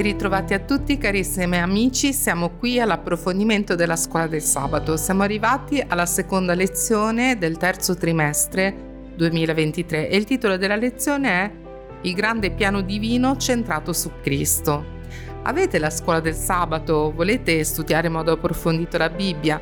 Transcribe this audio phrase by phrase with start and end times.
[0.00, 4.96] Ben ritrovati a tutti carissimi amici, siamo qui all'approfondimento della scuola del sabato.
[4.96, 11.50] Siamo arrivati alla seconda lezione del terzo trimestre 2023 e il titolo della lezione è
[12.00, 14.82] Il grande piano divino centrato su Cristo.
[15.42, 17.12] Avete la scuola del sabato?
[17.14, 19.60] Volete studiare in modo approfondito la Bibbia?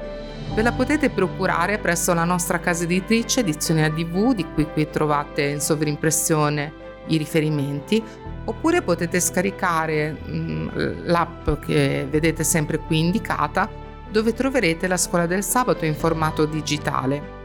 [0.55, 5.43] Ve la potete procurare presso la nostra casa editrice Edizioni ADV, di cui qui trovate
[5.43, 8.03] in sovrimpressione i riferimenti,
[8.45, 13.69] oppure potete scaricare mh, l'app che vedete sempre qui indicata
[14.11, 17.37] dove troverete la scuola del sabato in formato digitale.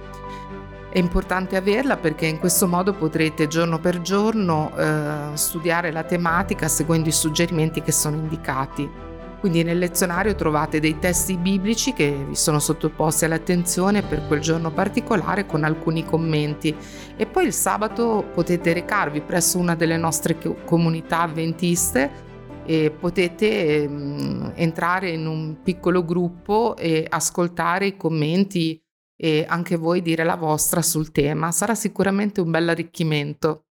[0.89, 6.67] È importante averla perché in questo modo potrete giorno per giorno eh, studiare la tematica
[6.67, 8.87] seguendo i suggerimenti che sono indicati.
[9.43, 14.71] Quindi nel lezionario trovate dei testi biblici che vi sono sottoposti all'attenzione per quel giorno
[14.71, 16.73] particolare con alcuni commenti
[17.17, 22.09] e poi il sabato potete recarvi presso una delle nostre comunità avventiste
[22.65, 28.81] e potete um, entrare in un piccolo gruppo e ascoltare i commenti
[29.13, 31.51] e anche voi dire la vostra sul tema.
[31.51, 33.65] Sarà sicuramente un bel arricchimento.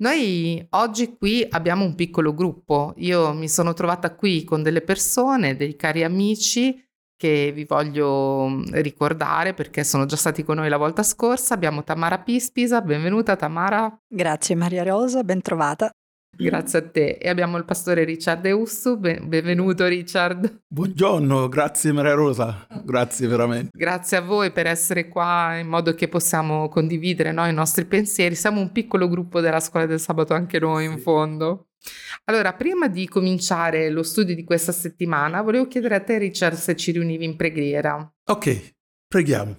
[0.00, 5.56] Noi oggi qui abbiamo un piccolo gruppo, io mi sono trovata qui con delle persone,
[5.56, 6.82] dei cari amici
[7.20, 11.52] che vi voglio mm, ricordare perché sono già stati con noi la volta scorsa.
[11.52, 13.94] Abbiamo Tamara Pispisa, benvenuta Tamara.
[14.08, 15.90] Grazie Maria Rosa, ben trovata.
[16.36, 17.18] Grazie a te.
[17.20, 18.98] E abbiamo il pastore Richard Eussu.
[18.98, 20.62] benvenuto Richard.
[20.66, 23.70] Buongiorno, grazie Maria Rosa, grazie veramente.
[23.72, 28.34] Grazie a voi per essere qua in modo che possiamo condividere no, i nostri pensieri.
[28.34, 31.66] Siamo un piccolo gruppo della scuola del sabato anche noi in fondo.
[32.24, 36.76] Allora, prima di cominciare lo studio di questa settimana, volevo chiedere a te Richard se
[36.76, 38.10] ci riunivi in preghiera.
[38.30, 38.74] Ok,
[39.06, 39.58] preghiamo.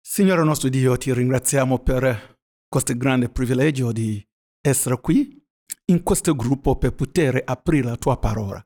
[0.00, 2.38] Signore nostro Dio, ti ringraziamo per
[2.68, 4.24] questo grande privilegio di
[4.68, 5.44] essere qui
[5.86, 8.64] in questo gruppo per poter aprire la tua parola.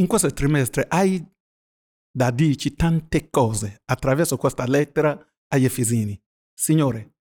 [0.00, 1.24] In questo trimestre hai
[2.14, 5.16] da dirci tante cose attraverso questa lettera
[5.48, 6.20] agli Efesini.
[6.52, 7.16] Signore,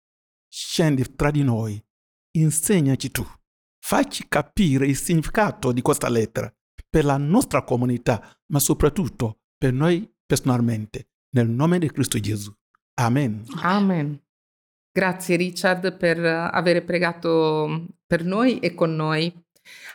[0.49, 1.81] scendi tra di noi,
[2.37, 3.25] insegnaci tu,
[3.79, 6.53] facci capire il significato di questa lettera
[6.89, 12.53] per la nostra comunità, ma soprattutto per noi personalmente, nel nome di Cristo Gesù.
[12.95, 13.45] Amen.
[13.61, 14.21] Amen.
[14.93, 19.33] Grazie Richard per aver pregato per noi e con noi.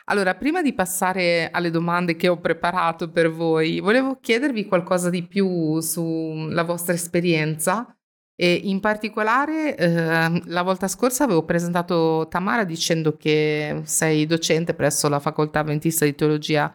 [0.07, 5.27] Allora, prima di passare alle domande che ho preparato per voi, volevo chiedervi qualcosa di
[5.27, 7.95] più sulla vostra esperienza
[8.35, 15.09] e in particolare eh, la volta scorsa avevo presentato Tamara dicendo che sei docente presso
[15.09, 16.73] la Facoltà Adventista di Teologia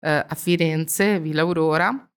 [0.00, 2.07] eh, a Firenze, Villa Aurora,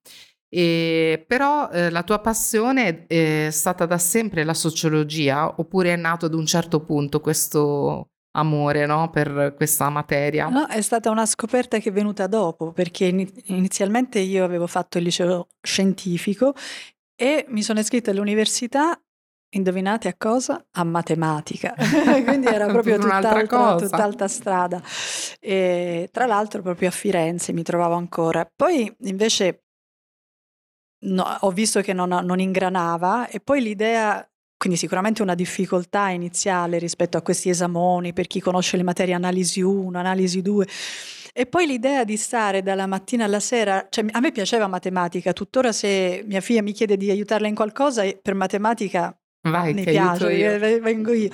[0.54, 6.26] e, però eh, la tua passione è stata da sempre la sociologia oppure è nato
[6.26, 10.50] ad un certo punto questo amore no, per questa materia?
[10.50, 13.06] No, è stata una scoperta che è venuta dopo perché
[13.46, 16.54] inizialmente io avevo fatto il liceo scientifico
[17.16, 19.00] e mi sono iscritta all'università
[19.54, 20.66] Indovinate a cosa?
[20.72, 21.76] A matematica.
[22.26, 24.82] Quindi era proprio tutt'altra, tutt'altra strada.
[25.42, 28.50] E, tra l'altro proprio a Firenze mi trovavo ancora.
[28.56, 29.64] Poi invece
[31.02, 34.26] no, ho visto che non, non ingranava e poi l'idea
[34.62, 39.60] quindi sicuramente una difficoltà iniziale rispetto a questi esamoni per chi conosce le materie analisi
[39.60, 40.68] 1, analisi 2.
[41.34, 45.72] E poi l'idea di stare dalla mattina alla sera, cioè a me piaceva matematica, tuttora
[45.72, 49.18] se mia figlia mi chiede di aiutarla in qualcosa, per matematica
[49.50, 50.60] Vai, mi piace, io.
[50.80, 51.30] vengo io.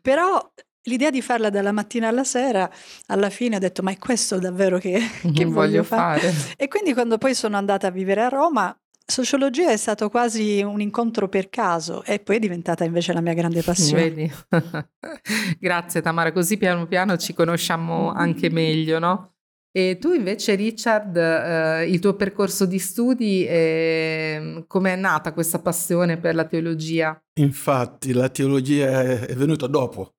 [0.00, 0.44] Però
[0.86, 2.68] l'idea di farla dalla mattina alla sera,
[3.06, 6.18] alla fine ho detto ma è questo davvero che, che voglio, voglio fare.
[6.18, 6.54] fare.
[6.56, 10.80] E quindi quando poi sono andata a vivere a Roma Sociologia è stato quasi un
[10.80, 14.10] incontro per caso e poi è diventata invece la mia grande passione.
[14.10, 14.32] Vedi?
[15.58, 19.34] Grazie Tamara, così piano piano ci conosciamo anche meglio, no?
[19.74, 25.60] E tu invece Richard, eh, il tuo percorso di studi, eh, come è nata questa
[25.60, 27.18] passione per la teologia?
[27.40, 30.14] Infatti la teologia è venuta dopo,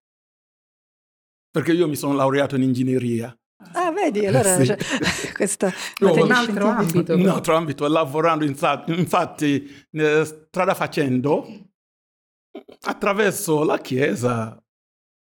[1.52, 3.36] perché io mi sono laureato in ingegneria
[3.72, 4.66] Ah, vedi, eh, allora sì.
[4.66, 4.78] cioè,
[5.34, 7.16] questa no, un altro ambito.
[7.16, 11.46] Un altro ambito, lavorando infatti strada facendo,
[12.82, 14.58] attraverso la Chiesa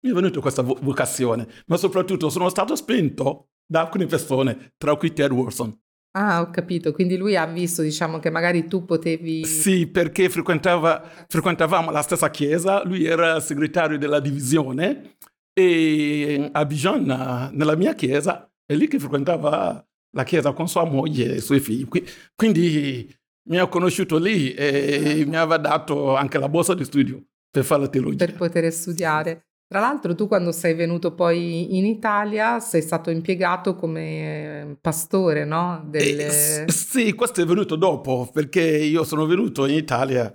[0.06, 5.14] mi è venuta questa vocazione, ma soprattutto sono stato spinto da alcune persone, tra cui
[5.14, 5.76] Ted Wilson.
[6.16, 6.92] Ah, ho capito.
[6.92, 9.46] Quindi lui ha visto, diciamo, che magari tu potevi...
[9.46, 15.16] Sì, perché frequentavamo la stessa chiesa, lui era segretario della divisione
[15.54, 19.84] e a Bijan, nella mia chiesa, è lì che frequentava
[20.16, 21.88] la chiesa con sua moglie e i suoi figli.
[22.36, 23.14] Quindi
[23.50, 27.82] mi ha conosciuto lì e mi aveva dato anche la borsa di studio per fare
[27.82, 28.26] la teologia.
[28.26, 29.48] Per poter studiare.
[29.68, 35.84] Tra l'altro tu quando sei venuto poi in Italia sei stato impiegato come pastore, no?
[35.88, 36.66] Delle...
[36.66, 40.32] Eh, sì, questo è venuto dopo perché io sono venuto in Italia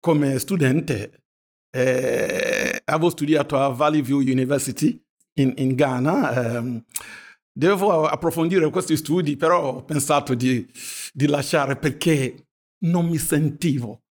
[0.00, 1.22] come studente,
[1.70, 5.00] eh, avevo studiato a Valley View University
[5.34, 6.58] in, in Ghana.
[6.58, 6.82] Eh,
[7.52, 10.66] devo approfondire questi studi, però ho pensato di,
[11.12, 12.46] di lasciare perché
[12.84, 14.02] non mi sentivo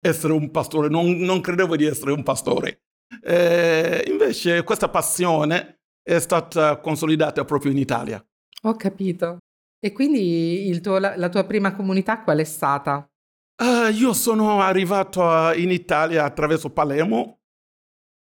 [0.00, 2.82] essere un pastore, non, non credevo di essere un pastore.
[3.22, 8.24] Eh, invece questa passione è stata consolidata proprio in Italia.
[8.62, 9.38] Ho capito.
[9.78, 13.08] E quindi tuo, la, la, tua prima comunità qual è stata?
[13.62, 17.40] Uh, io sono arrivato in Italia attraverso Palermo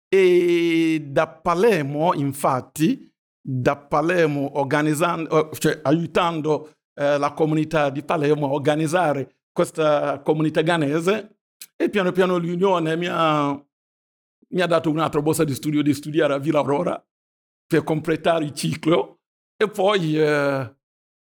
[0.09, 3.11] e da Palermo, infatti,
[3.47, 11.37] da Palermo organizzando, cioè aiutando eh, la comunità di Palermo a organizzare questa comunità ghanese
[11.77, 13.63] e piano piano l'Unione mi ha
[14.55, 17.05] mi ha dato un'altra borsa di studio di studiare a Villa Aurora
[17.67, 19.21] per completare il ciclo
[19.57, 20.75] e poi eh,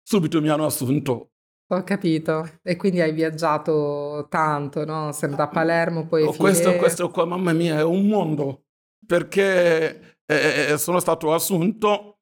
[0.01, 1.31] subito mi hanno assunto.
[1.71, 2.59] Ho capito.
[2.63, 5.11] E quindi hai viaggiato tanto, no?
[5.11, 6.23] Sei da Palermo, poi...
[6.23, 8.63] Oh, questo, questo qua, mamma mia, è un mondo,
[9.05, 12.19] perché eh, sono stato assunto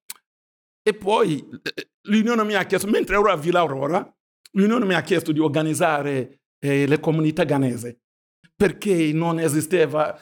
[0.88, 4.10] e poi eh, l'Unione mi ha chiesto, mentre ero a Villa Aurora,
[4.52, 8.04] l'Unione mi ha chiesto di organizzare eh, le comunità ghanese,
[8.56, 10.18] perché non esisteva,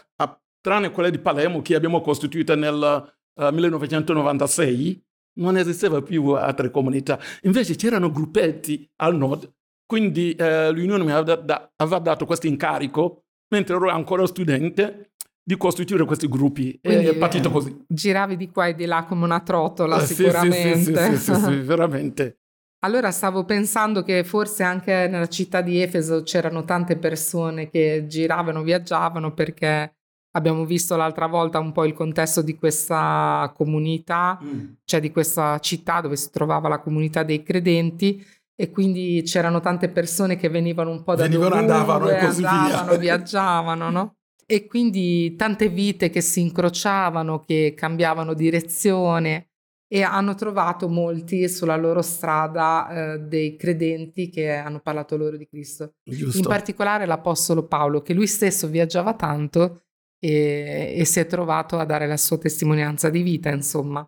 [0.60, 5.06] tranne quelle di Palermo che abbiamo costituito nel uh, eh, 1996,
[5.38, 7.20] non esisteva più altre comunità.
[7.44, 9.54] Invece c'erano gruppetti al nord,
[9.86, 15.12] quindi eh, l'Unione mi aveva, da, aveva dato questo incarico, mentre ero ancora studente,
[15.46, 16.80] di costituire questi gruppi.
[16.82, 17.86] Quindi, è partito così.
[17.88, 20.76] Giravi di qua e di là come una trottola, eh, sicuramente.
[20.78, 22.40] Sì, sì, sì, sì, sì veramente.
[22.80, 28.62] Allora stavo pensando che forse anche nella città di Efeso c'erano tante persone che giravano,
[28.62, 29.96] viaggiavano perché
[30.36, 34.66] Abbiamo visto l'altra volta un po' il contesto di questa comunità, mm.
[34.84, 38.22] cioè di questa città dove si trovava la comunità dei credenti
[38.54, 42.44] e quindi c'erano tante persone che venivano un po' da venivano, dovunque, andavano e così
[42.44, 42.98] andavano, via.
[42.98, 44.15] viaggiavano, no?
[44.48, 49.50] E quindi tante vite che si incrociavano, che cambiavano direzione
[49.88, 55.48] e hanno trovato molti sulla loro strada eh, dei credenti che hanno parlato loro di
[55.48, 55.96] Cristo.
[56.04, 56.38] Giusto.
[56.38, 59.84] In particolare l'Apostolo Paolo, che lui stesso viaggiava tanto
[60.20, 64.08] e, e si è trovato a dare la sua testimonianza di vita, insomma.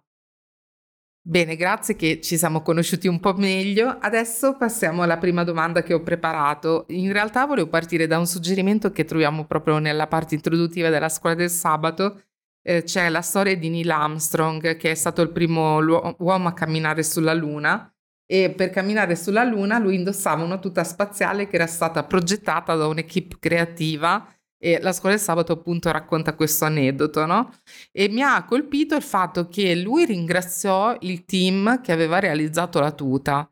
[1.30, 3.98] Bene, grazie che ci siamo conosciuti un po' meglio.
[4.00, 6.86] Adesso passiamo alla prima domanda che ho preparato.
[6.92, 11.36] In realtà volevo partire da un suggerimento che troviamo proprio nella parte introduttiva della scuola
[11.36, 12.22] del sabato.
[12.62, 15.80] Eh, c'è la storia di Neil Armstrong, che è stato il primo
[16.20, 17.94] uomo a camminare sulla Luna.
[18.26, 22.88] E per camminare sulla Luna lui indossava una tuta spaziale che era stata progettata da
[22.88, 24.26] un'equipe creativa
[24.60, 27.54] e la scuola del sabato appunto racconta questo aneddoto, no?
[27.92, 32.92] E mi ha colpito il fatto che lui ringraziò il team che aveva realizzato la
[32.92, 33.50] tuta.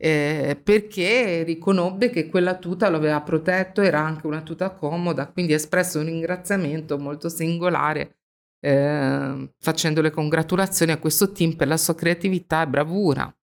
[0.00, 5.52] Eh, perché riconobbe che quella tuta lo aveva protetto, era anche una tuta comoda, quindi
[5.52, 8.18] ha espresso un ringraziamento molto singolare,
[8.60, 13.37] eh, facendo le congratulazioni a questo team per la sua creatività e bravura.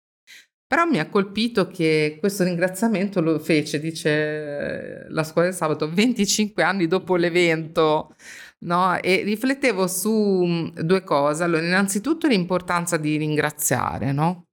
[0.72, 6.64] Però mi ha colpito che questo ringraziamento lo fece, dice la scuola del sabato, 25
[6.64, 8.16] anni dopo l'evento.
[8.60, 8.98] No?
[9.02, 11.44] E riflettevo su mm, due cose.
[11.44, 14.46] Allora, innanzitutto l'importanza di ringraziare, no?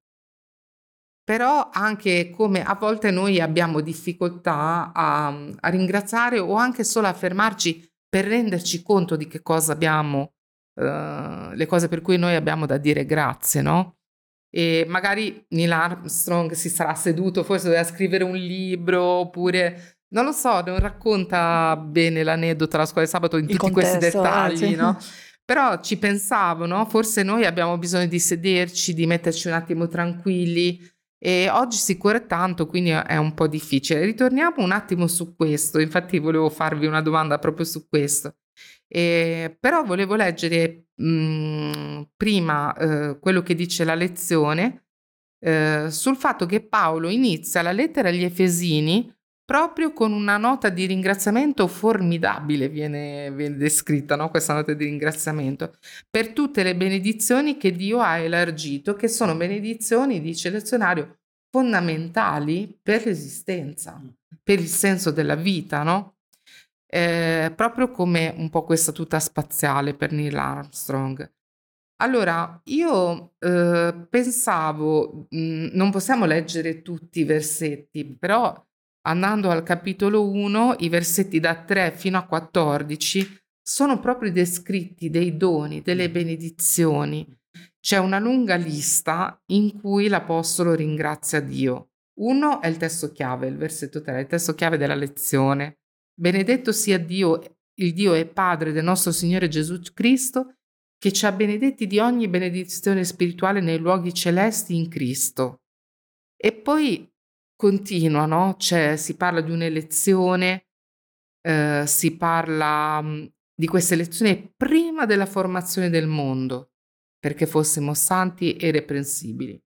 [1.22, 7.12] Però anche come a volte noi abbiamo difficoltà a, a ringraziare o anche solo a
[7.12, 10.32] fermarci per renderci conto di che cosa abbiamo,
[10.80, 13.97] uh, le cose per cui noi abbiamo da dire grazie, no?
[14.50, 20.32] E magari Neil Armstrong si sarà seduto, forse doveva scrivere un libro oppure non lo
[20.32, 24.62] so, non racconta bene l'aneddoto alla scuola di sabato in Il tutti contesto, questi dettagli,
[24.64, 24.74] eh, sì.
[24.74, 24.98] no?
[25.44, 26.86] Però ci pensavo, no?
[26.86, 30.78] Forse noi abbiamo bisogno di sederci, di metterci un attimo tranquilli
[31.18, 34.04] e oggi si corre tanto, quindi è un po' difficile.
[34.04, 38.36] Ritorniamo un attimo su questo, infatti volevo farvi una domanda proprio su questo.
[38.86, 44.84] Eh, però volevo leggere mh, mhmm, prima eh, quello che dice la lezione
[45.40, 49.12] eh, sul fatto che Paolo inizia la lettera agli Efesini
[49.48, 54.28] proprio con una nota di ringraziamento formidabile, viene, viene descritta no?
[54.28, 55.74] questa nota di ringraziamento,
[56.10, 62.78] per tutte le benedizioni che Dio ha elargito, che sono benedizioni, dice il lezionario, fondamentali
[62.82, 63.98] per l'esistenza,
[64.42, 66.17] per il senso della vita, no?
[66.90, 71.30] Eh, proprio come un po' questa tuta spaziale per Neil Armstrong.
[72.00, 78.54] Allora, io eh, pensavo, mh, mhmm, non possiamo leggere tutti i versetti, però
[79.07, 85.37] andando al capitolo 1, i versetti da 3 fino a 14 sono proprio descritti dei
[85.37, 87.26] doni, delle benedizioni.
[87.80, 91.90] C'è una lunga lista in cui l'Apostolo ringrazia Dio.
[92.21, 95.77] Uno è il testo chiave, il versetto 3, il testo chiave della lezione.
[96.18, 97.40] Benedetto sia Dio,
[97.75, 100.54] il Dio e Padre del nostro Signore Gesù Cristo,
[100.98, 105.60] che ci ha benedetti di ogni benedizione spirituale nei luoghi celesti in Cristo.
[106.37, 107.08] E poi
[107.54, 108.56] continua, no?
[108.58, 110.66] Cioè, si parla di un'elezione,
[111.40, 116.72] eh, si parla mh, di questa elezione prima della formazione del mondo,
[117.16, 119.56] perché fossimo santi e reprensibili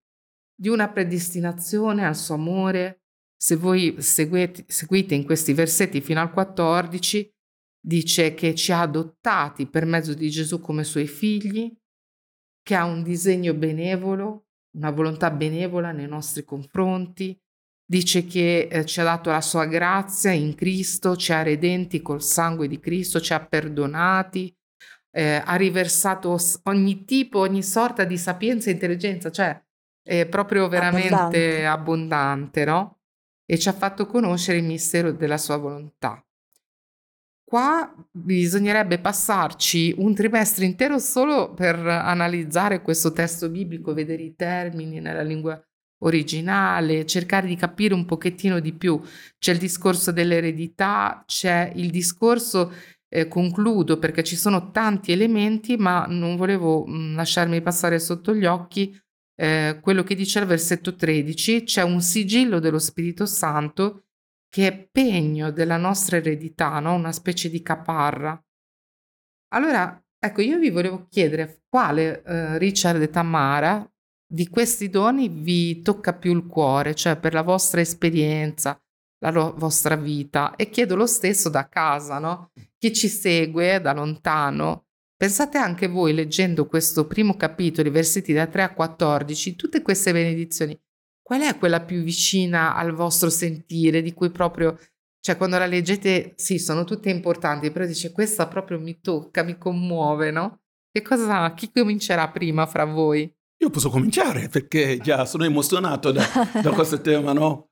[0.55, 3.02] di una predestinazione al suo amore.
[3.43, 7.29] Se voi seguite, seguite in questi versetti fino al 14,
[7.85, 11.77] dice che ci ha adottati per mezzo di Gesù come suoi figli,
[12.63, 14.47] che ha un disegno benevolo,
[14.77, 17.37] una volontà benevola nei nostri confronti,
[17.85, 22.23] dice che eh, ci ha dato la sua grazia in Cristo, ci ha redenti col
[22.23, 24.57] sangue di Cristo, ci ha perdonati,
[25.11, 29.61] eh, ha riversato ogni tipo, ogni sorta di sapienza e intelligenza, cioè
[30.01, 31.67] è proprio veramente abbondante.
[31.67, 33.02] abbondante, no?
[33.53, 36.25] E ci ha fatto conoscere il mistero della sua volontà.
[37.45, 45.01] Qua bisognerebbe passarci un trimestre intero solo per analizzare questo testo biblico, vedere i termini
[45.01, 45.63] nella lingua
[45.99, 48.99] originale, cercare di capire un pochettino di più.
[49.39, 52.73] C'è il discorso dell'eredità, c'è il discorso,
[53.07, 58.35] eh, concludo perché ci sono tanti elementi, ma non volevo mh, mm, lasciarmi passare sotto
[58.35, 58.99] gli occhi
[59.35, 64.05] eh, quello che dice al versetto 13, c'è un sigillo dello Spirito Santo
[64.49, 66.95] che è pegno della nostra eredità, no?
[66.95, 68.39] una specie di caparra.
[69.55, 73.87] Allora, ecco, io vi volevo chiedere quale eh, Richard e Tamara
[74.27, 78.79] di questi doni vi tocca più il cuore, cioè per la vostra esperienza,
[79.19, 82.51] la lo- vostra vita, e chiedo lo stesso da casa, no?
[82.79, 84.87] Chi ci segue da lontano,
[85.23, 90.11] Pensate anche voi, leggendo questo primo capitolo, i versetti da 3 a 14, tutte queste
[90.11, 90.77] benedizioni,
[91.23, 94.77] qual è quella più vicina al vostro sentire, di cui proprio,
[95.21, 99.57] cioè quando la leggete, sì, sono tutte importanti, però dice questa proprio mi tocca, mi
[99.57, 100.63] commuove, no?
[100.91, 103.33] Che cosa, chi comincerà prima fra voi?
[103.59, 106.25] Io posso cominciare perché già sono emozionato da,
[106.61, 107.71] da questo tema, no?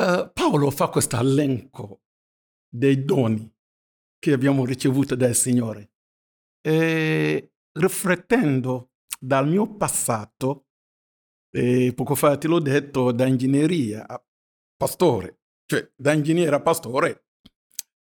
[0.00, 2.00] Uh, Paolo fa questo elenco
[2.66, 3.54] dei doni
[4.18, 5.90] che abbiamo ricevuto dal Signore
[6.68, 10.66] e riflettendo dal mio passato,
[11.50, 14.22] e poco fa te l'ho detto, da ingegneria a
[14.76, 17.28] pastore, cioè da ingegnere a pastore,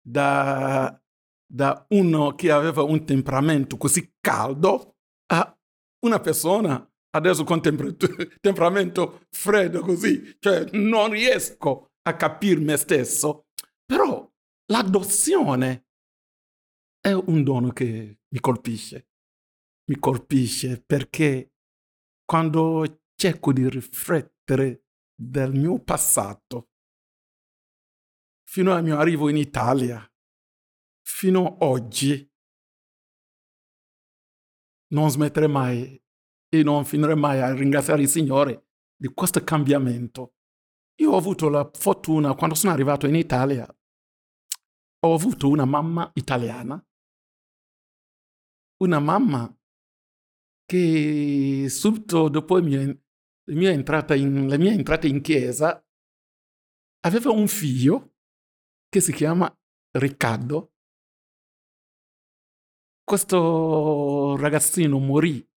[0.02, 1.00] da,
[1.46, 4.96] da uno che aveva un temperamento così caldo
[5.26, 5.56] a
[6.04, 13.46] una persona adesso con temperamento freddo così, cioè non riesco a capire me stesso,
[13.85, 14.28] però
[14.73, 15.87] l'adozione
[17.00, 19.09] è un dono che mi colpisce.
[19.88, 21.55] Mi colpisce perché
[22.25, 26.73] quando cerco di riflettere del mio passato,
[28.47, 30.07] fino al mio arrivo in Italia,
[31.02, 32.31] fino ad oggi,
[34.88, 36.05] non smetterei mai
[36.49, 40.35] e non finirei mai a ringraziare il Signore di questo cambiamento.
[41.00, 43.66] Io ho avuto la fortuna, quando sono arrivato in Italia,
[45.00, 46.85] ho avuto una mamma italiana
[48.78, 49.54] una mamma
[50.64, 55.83] che subito dopo mia, la mia, entrata, in, la mia entrata in chiesa
[57.00, 58.16] aveva un figlio
[58.88, 59.52] che si chiama
[59.92, 60.73] Riccardo.
[63.04, 65.49] Questo ragazzino morì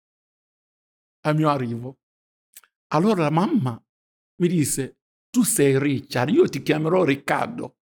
[1.26, 2.00] al mio arrivo.
[2.88, 3.82] Allora la mamma
[4.40, 4.98] mi disse,
[5.30, 7.78] tu sei Richard, io ti chiamerò Riccardo.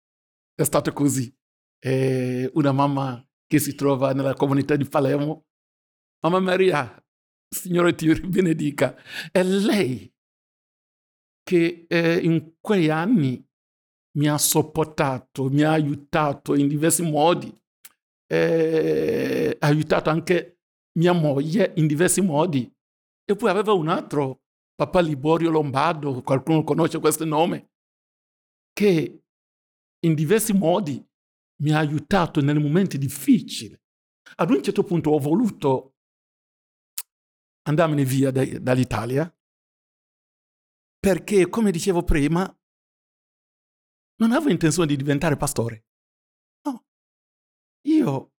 [0.55, 1.35] È stato così.
[1.79, 5.47] E una mamma che si trova nella comunità di Palermo.
[6.21, 7.05] Mamma Maria,
[7.49, 8.97] Signore ti benedica,
[9.33, 10.09] è lei
[11.43, 13.45] che eh, in quegli anni
[14.19, 17.53] mi ha sopportato, mi ha aiutato in diversi modi,
[18.29, 20.61] eh, ha aiutato anche
[20.99, 22.73] mia moglie in diversi modi.
[23.25, 24.43] E poi aveva un altro,
[24.77, 27.73] papà Liborio Lombardo, qualcuno conosce questo nome,
[28.73, 29.23] che
[29.99, 31.05] in diversi modi
[31.61, 33.79] mi ha aiutato nei momenti difficili.
[34.37, 35.97] Ad un certo punto ho voluto
[37.63, 39.33] andarmene via da, dall'Italia
[40.99, 42.43] perché, come dicevo prima,
[44.17, 45.87] non avevo intenzione di diventare pastore.
[46.67, 46.85] No.
[47.87, 48.33] Io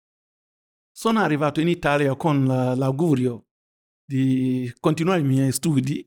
[0.91, 3.47] sono arrivato in Italia con l'augurio
[4.05, 6.07] di continuare i miei studi,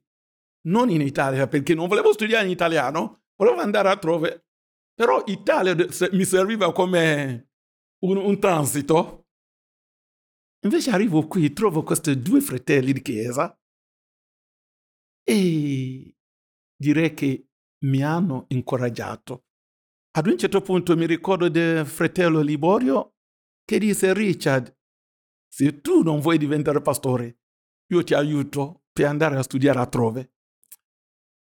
[0.67, 4.45] non in Italia perché non volevo studiare in italiano, volevo andare altrove
[4.93, 5.75] però Italia
[6.11, 7.49] mi serviva come
[8.03, 9.27] un, un transito.
[10.65, 13.57] Invece arrivo qui, trovo questi due fratelli di chiesa
[15.23, 16.15] e
[16.75, 17.47] direi che
[17.85, 19.45] mi hanno incoraggiato.
[20.15, 23.15] Ad un certo punto mi ricordo del fratello Liborio
[23.65, 24.75] che disse Richard,
[25.47, 27.39] se tu non vuoi diventare pastore,
[27.91, 30.33] io ti aiuto per andare a studiare altrove.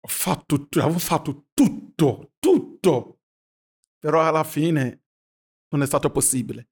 [0.02, 3.13] Ho fatto, avevo fatto tutto, tutto,
[4.04, 5.06] però alla fine
[5.70, 6.72] non è stato possibile.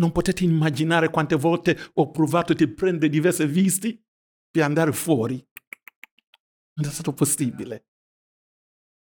[0.00, 4.04] Non potete immaginare quante volte ho provato di prendere diverse visti
[4.50, 5.36] per andare fuori.
[6.74, 7.90] Non è stato possibile.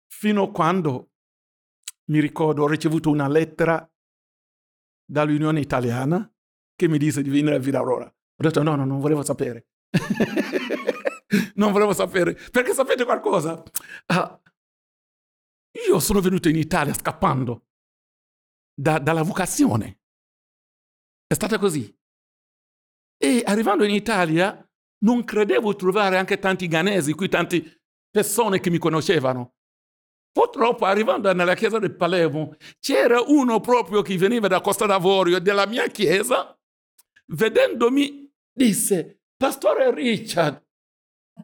[0.07, 1.11] Fino a quando
[2.05, 3.91] mi ricordo ho ricevuto una lettera
[5.03, 6.33] dall'Unione Italiana
[6.73, 8.05] che mi disse di venire a Villa Aurora.
[8.05, 9.67] Ho detto no, no, non volevo sapere.
[11.55, 12.39] non volevo sapere.
[12.51, 13.61] Perché sapete qualcosa?
[14.07, 14.39] Uh,
[15.87, 17.67] io sono venuto in Italia scappando
[18.73, 20.01] da, dalla vocazione.
[21.25, 21.95] È stata così.
[23.17, 24.67] E arrivando in Italia
[25.03, 29.55] non credevo trovare anche tanti ghanesi qui, tante persone che mi conoscevano.
[30.31, 35.67] Purtroppo arrivando nella chiesa del Palermo c'era uno proprio che veniva da Costa d'Avorio della
[35.67, 36.57] mia chiesa,
[37.27, 40.65] vedendomi disse, Pastore Richard,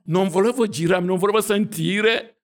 [0.06, 2.39] non volevo girare, non volevo sentire.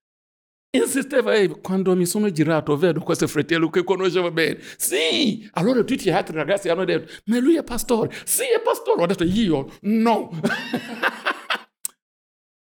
[0.76, 4.60] Insisteva, e quando mi sono girato vedo questo fratello che conoscevo bene.
[4.78, 8.14] Sì, allora tutti gli altri ragazzi hanno detto, ma lui è pastore.
[8.26, 9.02] Sì, è pastore.
[9.04, 10.30] Ho detto, io no.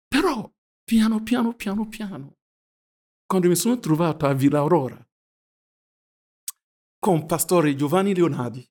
[0.08, 0.52] Però,
[0.84, 2.36] piano, piano, piano, piano,
[3.26, 5.00] quando mi sono trovato a Villa Aurora
[6.98, 8.68] con pastore Giovanni Leonardi,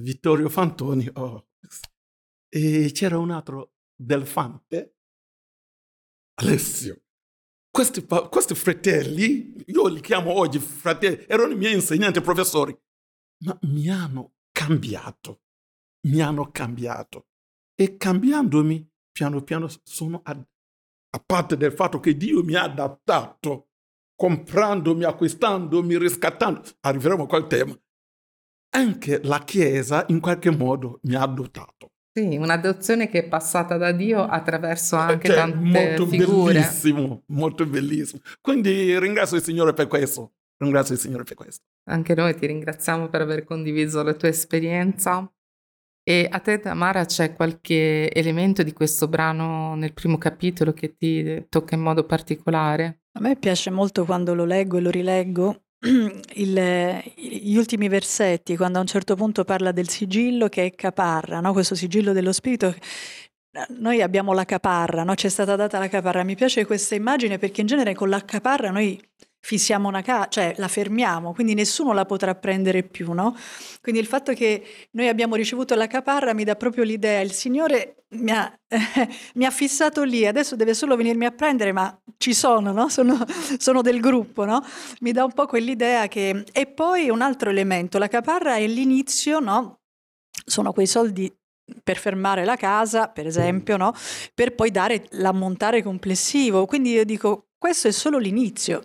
[0.00, 1.48] Vittorio Fantoni, oh,
[2.48, 4.96] e c'era un altro Delfante,
[6.40, 7.07] Alessio.
[7.78, 12.76] Questi, questi, fratelli, io li chiamo oggi fratelli, erano i miei insegnanti professori,
[13.44, 15.42] ma mi hanno cambiato,
[16.08, 17.28] mi hanno cambiato.
[17.76, 20.44] E cambiandomi, piano piano sono, ad,
[21.10, 23.68] a parte del fatto che Dio mi ha adattato,
[24.16, 27.80] comprandomi, acquistandomi, riscattando, arriveremo a quel tema,
[28.70, 31.92] anche la Chiesa in qualche modo mi ha adottato.
[32.12, 36.52] Sì, un'adozione che è passata da Dio attraverso eh, anche cioè, tante molto figure.
[36.52, 38.20] bellissimo, molto bellissimo.
[38.40, 40.32] Quindi ringrazio il Signore per questo.
[40.58, 41.64] Ringrazio il Signore per questo.
[41.88, 45.30] Anche noi ti ringraziamo per aver condiviso la tua esperienza.
[46.02, 51.46] E a te, Tamara, c'è qualche elemento di questo brano nel primo capitolo che ti
[51.48, 53.02] tocca in modo particolare?
[53.12, 55.67] A me piace molto quando lo leggo e lo rileggo
[56.34, 61.40] il, gli ultimi versetti, quando a un certo punto parla del sigillo che è caparra,
[61.40, 61.52] no?
[61.52, 62.74] questo sigillo dello spirito.
[63.78, 65.14] Noi abbiamo la caparra, no?
[65.14, 66.22] ci è stata data la caparra.
[66.22, 69.00] Mi piace questa immagine perché in genere con la caparra noi
[69.40, 73.36] fissiamo una casa, cioè la fermiamo, quindi nessuno la potrà prendere più, no?
[73.80, 78.04] Quindi il fatto che noi abbiamo ricevuto la caparra mi dà proprio l'idea, il Signore
[78.10, 78.78] mi ha, eh,
[79.34, 82.88] mi ha fissato lì, adesso deve solo venirmi a prendere, ma ci sono, no?
[82.88, 83.18] Sono,
[83.58, 84.62] sono del gruppo, no?
[85.00, 86.44] Mi dà un po' quell'idea che...
[86.52, 89.80] E poi un altro elemento, la caparra è l'inizio, no?
[90.44, 91.32] Sono quei soldi
[91.82, 93.92] per fermare la casa, per esempio, no?
[94.34, 96.64] per poi dare l'ammontare complessivo.
[96.64, 98.82] Quindi io dico, questo è solo l'inizio.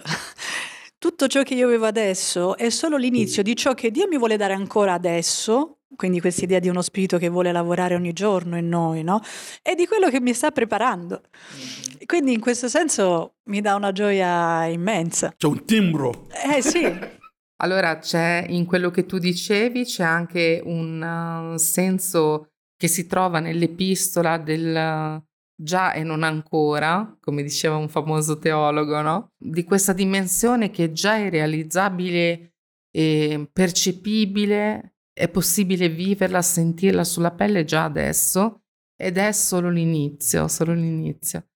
[0.98, 4.38] Tutto ciò che io avevo adesso è solo l'inizio di ciò che Dio mi vuole
[4.38, 8.68] dare ancora adesso, quindi questa idea di uno spirito che vuole lavorare ogni giorno in
[8.68, 9.22] noi, no?
[9.62, 11.22] E di quello che mi sta preparando.
[11.22, 12.06] Mm-hmm.
[12.06, 15.34] Quindi in questo senso mi dà una gioia immensa.
[15.38, 16.28] C'è un timbro.
[16.32, 16.84] Eh sì.
[17.62, 23.40] allora c'è in quello che tu dicevi c'è anche un uh, senso che si trova
[23.40, 25.22] nell'epistola del
[25.56, 29.32] già e non ancora, come diceva un famoso teologo, no?
[29.38, 32.54] Di questa dimensione che già è realizzabile
[32.92, 38.64] e percepibile, è possibile viverla, sentirla sulla pelle già adesso
[38.96, 41.48] ed è solo l'inizio, solo l'inizio.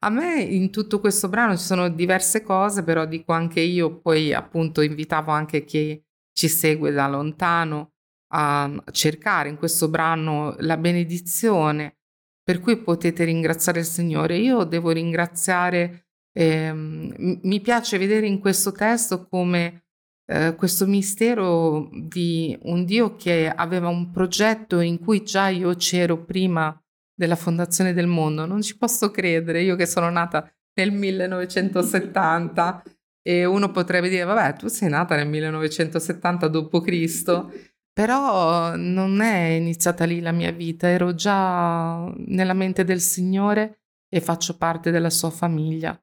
[0.00, 4.32] A me in tutto questo brano ci sono diverse cose, però dico anche io, poi
[4.32, 6.00] appunto invitavo anche chi
[6.32, 7.92] ci segue da lontano
[8.32, 11.98] a cercare in questo brano la benedizione
[12.44, 14.36] per cui potete ringraziare il Signore.
[14.36, 19.84] Io devo ringraziare, eh, mi piace vedere in questo testo come
[20.26, 26.22] eh, questo mistero di un Dio che aveva un progetto in cui già io c'ero
[26.24, 26.78] prima
[27.14, 28.44] della fondazione del mondo.
[28.44, 32.82] Non ci posso credere, io che sono nata nel 1970
[33.26, 40.04] e uno potrebbe dire, vabbè, tu sei nata nel 1970 d.C., però non è iniziata
[40.04, 45.30] lì la mia vita, ero già nella mente del Signore e faccio parte della sua
[45.30, 45.96] famiglia.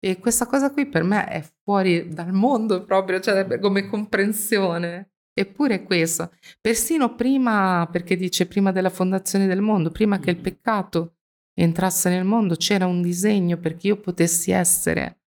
[0.00, 5.10] E questa cosa qui per me è fuori dal mondo proprio, cioè come comprensione.
[5.38, 11.16] Eppure questo, persino prima, perché dice prima della fondazione del mondo, prima che il peccato
[11.54, 15.24] entrasse nel mondo, c'era un disegno perché io potessi essere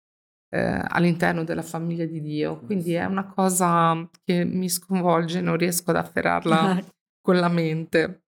[0.53, 2.59] eh, all'interno della famiglia di Dio.
[2.59, 6.79] Quindi è una cosa che mi sconvolge, non riesco ad afferrarla
[7.19, 8.25] con la mente.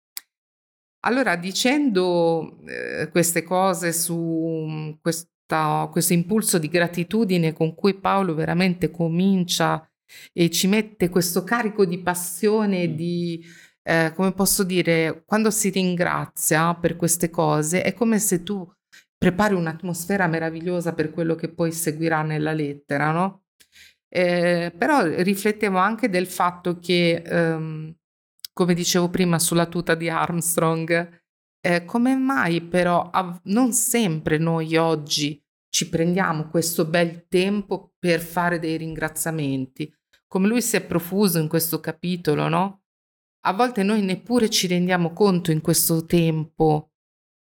[1.06, 8.92] Allora, dicendo eh, queste cose su questa, questo impulso di gratitudine con cui Paolo veramente
[8.92, 9.90] comincia
[10.34, 12.96] e ci mette questo carico di passione, mm.
[12.96, 13.46] di,
[13.84, 18.70] eh, come posso dire, quando si ringrazia per queste cose, è come se tu
[19.20, 23.44] prepari un'atmosfera meravigliosa per quello che poi seguirà nella lettera, no?
[24.08, 27.96] Eh, però riflettevo anche del fatto che, ehm,
[28.52, 31.22] come dicevo prima sulla tuta di Armstrong,
[31.62, 38.22] eh, come mai però av- non sempre noi oggi ci prendiamo questo bel tempo per
[38.22, 39.94] fare dei ringraziamenti?
[40.30, 42.84] come lui si è profuso in questo capitolo, no?
[43.46, 46.89] A volte noi neppure ci rendiamo conto in questo tempo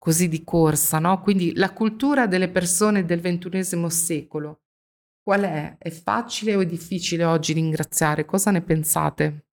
[0.05, 1.19] così di corsa, no?
[1.19, 4.59] Quindi la cultura delle persone del ventunesimo secolo,
[5.23, 5.77] qual è?
[5.79, 8.23] È facile o è difficile oggi ringraziare?
[8.23, 9.47] Cosa ne pensate?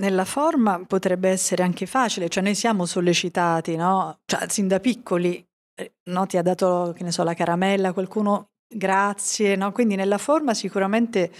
[0.00, 4.20] Nella forma potrebbe essere anche facile, cioè noi siamo sollecitati, no?
[4.24, 6.24] Cioè, sin da piccoli, eh, no?
[6.24, 9.70] Ti ha dato, che ne so, la caramella, qualcuno, grazie, no?
[9.70, 11.30] Quindi nella forma sicuramente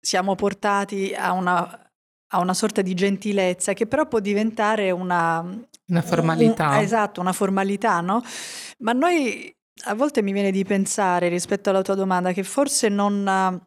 [0.00, 1.87] siamo portati a una,
[2.28, 5.40] a una sorta di gentilezza che però può diventare una,
[5.86, 6.70] una formalità.
[6.70, 8.22] Un, esatto, una formalità, no?
[8.78, 13.60] Ma noi a volte mi viene di pensare rispetto alla tua domanda che forse non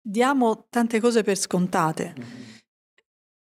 [0.00, 2.14] diamo tante cose per scontate.
[2.18, 2.51] Mm-hmm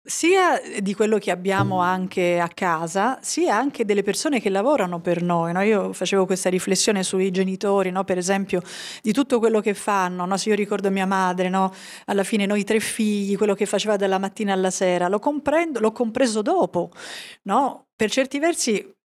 [0.03, 5.21] sia di quello che abbiamo anche a casa, sia anche delle persone che lavorano per
[5.21, 5.53] noi.
[5.53, 5.61] No?
[5.61, 8.03] Io facevo questa riflessione sui genitori, no?
[8.03, 8.61] per esempio,
[9.01, 10.25] di tutto quello che fanno.
[10.25, 10.37] No?
[10.37, 11.71] Se io ricordo mia madre, no?
[12.05, 15.91] alla fine noi tre figli, quello che faceva dalla mattina alla sera, lo comprendo, l'ho
[15.91, 16.91] compreso dopo.
[17.43, 17.87] No?
[17.95, 18.95] Per certi versi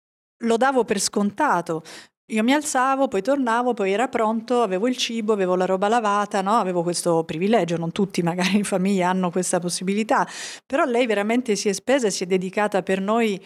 [0.41, 1.83] lo davo per scontato.
[2.31, 6.43] Io mi alzavo, poi tornavo, poi era pronto, avevo il cibo, avevo la roba lavata,
[6.43, 6.55] no?
[6.55, 10.27] avevo questo privilegio, non tutti magari in famiglia hanno questa possibilità,
[10.67, 13.41] però lei veramente si è spesa e si è dedicata per noi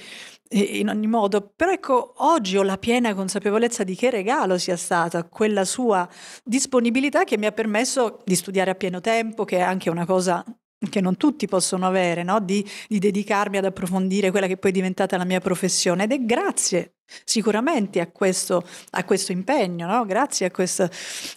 [0.52, 1.52] in ogni modo.
[1.54, 6.08] Però ecco, oggi ho la piena consapevolezza di che regalo sia stata quella sua
[6.42, 10.42] disponibilità che mi ha permesso di studiare a pieno tempo, che è anche una cosa
[10.88, 12.40] che non tutti possono avere, no?
[12.40, 16.18] di, di, dedicarmi ad approfondire quella che poi è diventata la mia professione ed è
[16.24, 20.06] grazie sicuramente a questo, a questo impegno, no?
[20.06, 20.88] grazie a questo.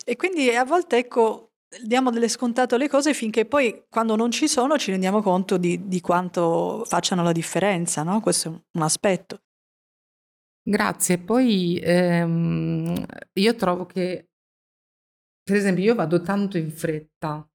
[0.06, 1.52] E quindi a volte ecco,
[1.84, 5.88] diamo delle scontate le cose finché poi quando non ci sono ci rendiamo conto di,
[5.88, 8.22] di quanto facciano la differenza, no?
[8.22, 9.42] questo è un aspetto.
[10.66, 14.30] Grazie, poi ehm, io trovo che,
[15.44, 17.46] per esempio, io vado tanto in fretta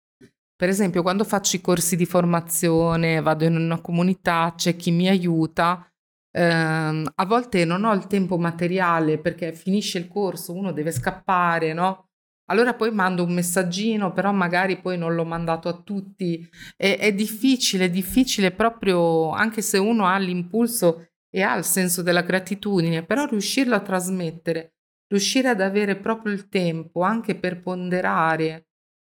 [0.58, 5.06] per esempio, quando faccio i corsi di formazione, vado in una comunità, c'è chi mi
[5.08, 5.88] aiuta,
[6.32, 11.72] ehm, a volte non ho il tempo materiale perché finisce il corso, uno deve scappare,
[11.72, 12.08] no?
[12.50, 16.44] Allora poi mando un messaggino, però magari poi non l'ho mandato a tutti.
[16.76, 22.02] È, è difficile, è difficile proprio, anche se uno ha l'impulso e ha il senso
[22.02, 24.72] della gratitudine, però riuscirlo a trasmettere,
[25.06, 28.67] riuscire ad avere proprio il tempo anche per ponderare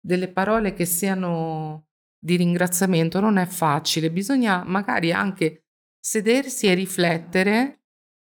[0.06, 5.64] delle parole che siano di ringraziamento non è facile, bisogna magari anche
[5.98, 7.82] sedersi e riflettere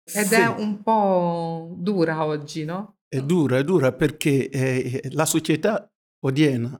[0.04, 0.34] ed sì.
[0.34, 2.98] è un po' dura oggi, no?
[3.08, 6.78] È dura, è dura perché eh, la società odierna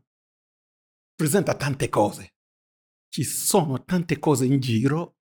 [1.14, 2.34] presenta tante cose.
[3.08, 5.16] Ci sono tante cose in giro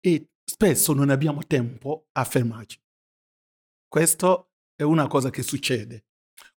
[0.00, 2.78] e spesso non abbiamo tempo a fermarci.
[3.88, 6.06] Questo è una cosa che succede.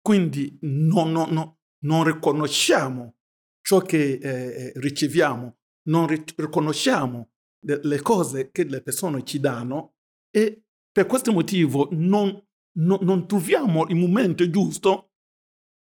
[0.01, 3.17] Quindi no, no, no, non riconosciamo
[3.61, 5.57] ciò che eh, eh riceviamo,
[5.89, 7.31] non riconosciamo
[7.65, 9.95] le cose che le persone ci danno
[10.31, 12.31] e per questo motivo non,
[12.79, 15.13] non, non troviamo il momento giusto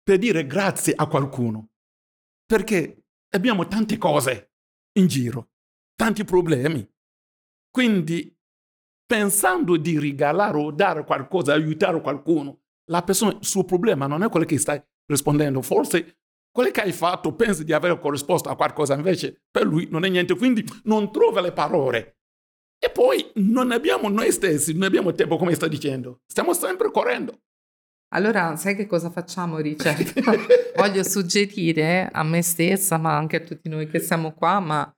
[0.03, 1.69] per dire grazie a qualcuno.
[2.45, 4.51] Perché abbiamo tante cose
[4.97, 5.51] in giro,
[5.95, 6.87] tanti problemi.
[7.69, 8.35] Quindi
[9.05, 14.29] pensando di regalare o dare qualcosa, aiutare qualcuno, la persona, il suo problema non è
[14.29, 15.61] quello che stai rispondendo.
[15.61, 16.19] Forse
[16.51, 20.09] quello che hai fatto pensi di aver corrisposto a qualcosa, invece per lui non è
[20.09, 22.17] niente, quindi non trova le parole.
[22.79, 26.21] E poi non abbiamo noi stessi, non abbiamo tempo, come sta dicendo.
[26.25, 27.41] Stiamo sempre correndo.
[28.13, 30.13] Allora, sai che cosa facciamo, Richard?
[30.75, 34.91] Voglio suggerire a me stessa, ma anche a tutti noi che siamo qua, ma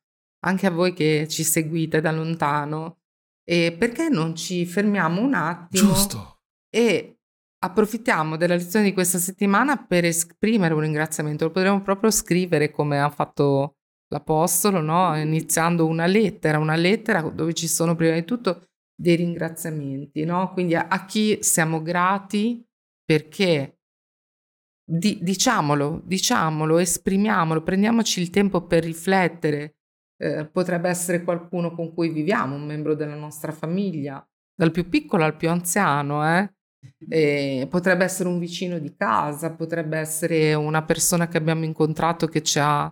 [0.45, 2.99] anche a voi che ci seguite da lontano,
[3.43, 6.41] e perché non ci fermiamo un attimo Giusto.
[6.69, 7.20] e
[7.63, 12.99] Approfittiamo della lezione di questa settimana per esprimere un ringraziamento, lo potremmo proprio scrivere come
[12.99, 13.75] ha fatto
[14.07, 15.15] l'Apostolo, no?
[15.15, 20.51] iniziando una lettera, una lettera dove ci sono prima di tutto dei ringraziamenti, no?
[20.53, 22.65] quindi a, chi siamo grati
[23.05, 23.77] perché
[24.83, 29.75] di, diciamolo, diciamolo, esprimiamolo, prendiamoci il tempo per riflettere.
[30.17, 34.23] Eh, potrebbe essere qualcuno con cui viviamo, un membro della nostra famiglia,
[34.55, 36.51] dal più piccolo al più anziano, eh?
[37.09, 42.41] E potrebbe essere un vicino di casa, potrebbe essere una persona che abbiamo incontrato che
[42.41, 42.91] ci ha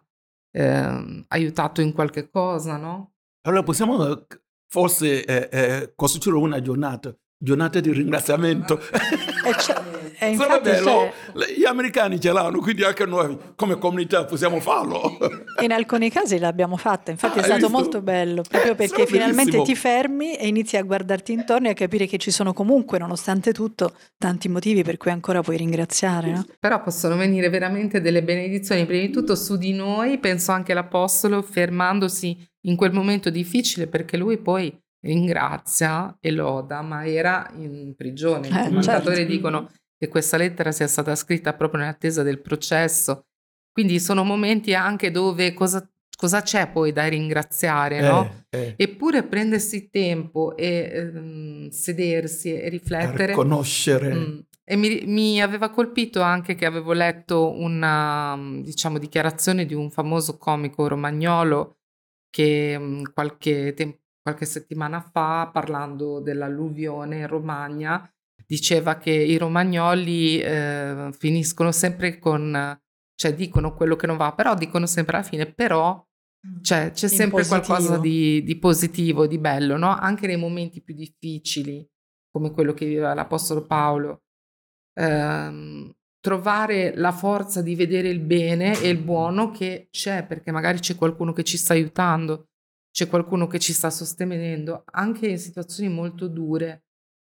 [0.51, 3.13] eh, aiutato in qualche cosa, no?
[3.41, 4.25] Allora possiamo
[4.67, 8.79] forse eh, eh, costruire una giornata, giornata di ringraziamento.
[10.21, 11.13] E infatti bello,
[11.55, 15.17] gli americani ce l'hanno, quindi anche noi come comunità possiamo farlo.
[15.63, 17.71] In alcuni casi l'abbiamo fatta, infatti ah, è stato visto?
[17.71, 19.63] molto bello, proprio perché finalmente bellissimo.
[19.63, 23.53] ti fermi e inizi a guardarti intorno e a capire che ci sono comunque, nonostante
[23.53, 26.31] tutto, tanti motivi per cui ancora puoi ringraziare.
[26.31, 26.45] No?
[26.59, 31.41] Però possono venire veramente delle benedizioni, prima di tutto su di noi, penso anche l'Apostolo
[31.41, 38.47] fermandosi in quel momento difficile perché lui poi ringrazia e loda, ma era in prigione.
[38.47, 39.31] I eh, commentatori certo.
[39.31, 43.25] dicono che questa lettera sia stata scritta proprio nell'attesa del processo.
[43.69, 48.45] Quindi sono momenti anche dove cosa, cosa c'è poi da ringraziare, no?
[48.49, 48.73] Eh, eh.
[48.77, 53.33] Eppure prendersi tempo e ehm, sedersi e riflettere.
[53.33, 54.13] Conoscere.
[54.13, 59.89] Mm, e mi, mi, aveva colpito anche che avevo letto una, diciamo, dichiarazione di un
[59.91, 61.79] famoso comico romagnolo
[62.29, 68.09] che mm, qualche, tempo, qualche settimana fa, parlando dell'alluvione in Romagna,
[68.49, 72.79] diceva che i romagnoli eh, finiscono sempre con,
[73.13, 76.03] cioè dicono quello che non va, però dicono sempre alla fine, però
[76.47, 76.63] mm.
[76.63, 79.95] cioè, c'è sempre qualcosa di, di, positivo, di bello, no?
[79.95, 81.87] Anche nei momenti più difficili,
[82.31, 84.23] come quello che viveva l'Apostolo Paolo.
[84.99, 90.79] Ehm, trovare la forza di vedere il bene e il buono che c'è, perché magari
[90.79, 92.47] c'è qualcuno che ci sta aiutando,
[92.91, 96.85] c'è qualcuno che ci sta sostenendo, anche in situazioni molto dure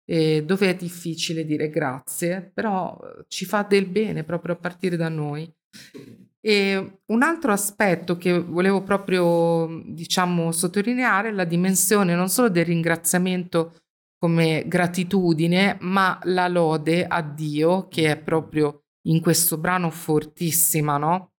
[0.10, 4.98] eh, dove è difficile dire grazie, però eh, ci fa del bene proprio a partire
[4.98, 5.48] da noi.
[6.42, 12.66] E un altro aspetto che volevo proprio, diciamo, sottolineare è la dimensione non solo del
[12.66, 13.76] ringraziamento
[14.18, 21.34] come gratitudine, ma la lode a Dio, che è proprio in questo brano fortissima, no?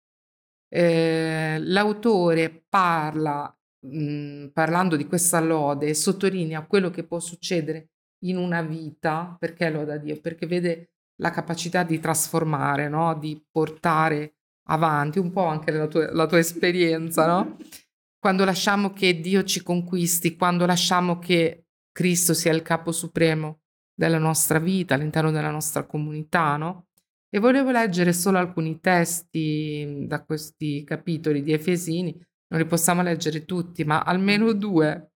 [0.72, 3.52] Eh, l'autore parla,
[3.84, 7.88] mh, parlando di questa lode, sottolinea quello che può succedere
[8.20, 10.20] in una vita, perché loda Dio?
[10.20, 13.14] Perché vede la capacità di trasformare, no?
[13.14, 17.56] di portare avanti, un po' anche la tua, la tua esperienza, no?
[18.18, 23.60] Quando lasciamo che Dio ci conquisti, quando lasciamo che Cristo sia il capo supremo
[23.94, 26.88] della nostra vita, all'interno della nostra comunità, no?
[27.28, 32.12] E volevo leggere solo alcuni testi da questi capitoli di Efesini,
[32.48, 35.12] non li possiamo leggere tutti, ma almeno due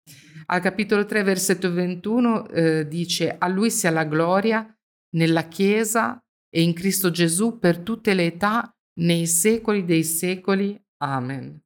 [0.47, 4.67] al capitolo 3, versetto 21 eh, dice, a lui sia la gloria
[5.15, 10.81] nella Chiesa e in Cristo Gesù per tutte le età, nei secoli dei secoli.
[11.03, 11.61] Amen.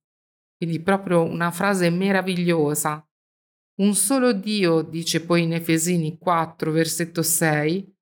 [0.56, 3.06] Quindi proprio una frase meravigliosa.
[3.80, 7.96] Un solo Dio, dice poi in Efesini 4, versetto 6,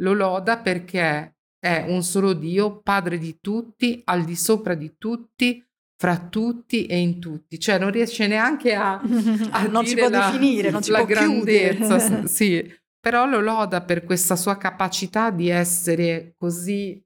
[0.00, 5.64] lo loda perché è un solo Dio, Padre di tutti, al di sopra di tutti,
[6.00, 8.94] fra tutti e in tutti, cioè non riesce neanche a,
[9.52, 12.66] a non si può la, definire, non si la può grandezza, sì,
[12.98, 17.04] però lo loda per questa sua capacità di essere così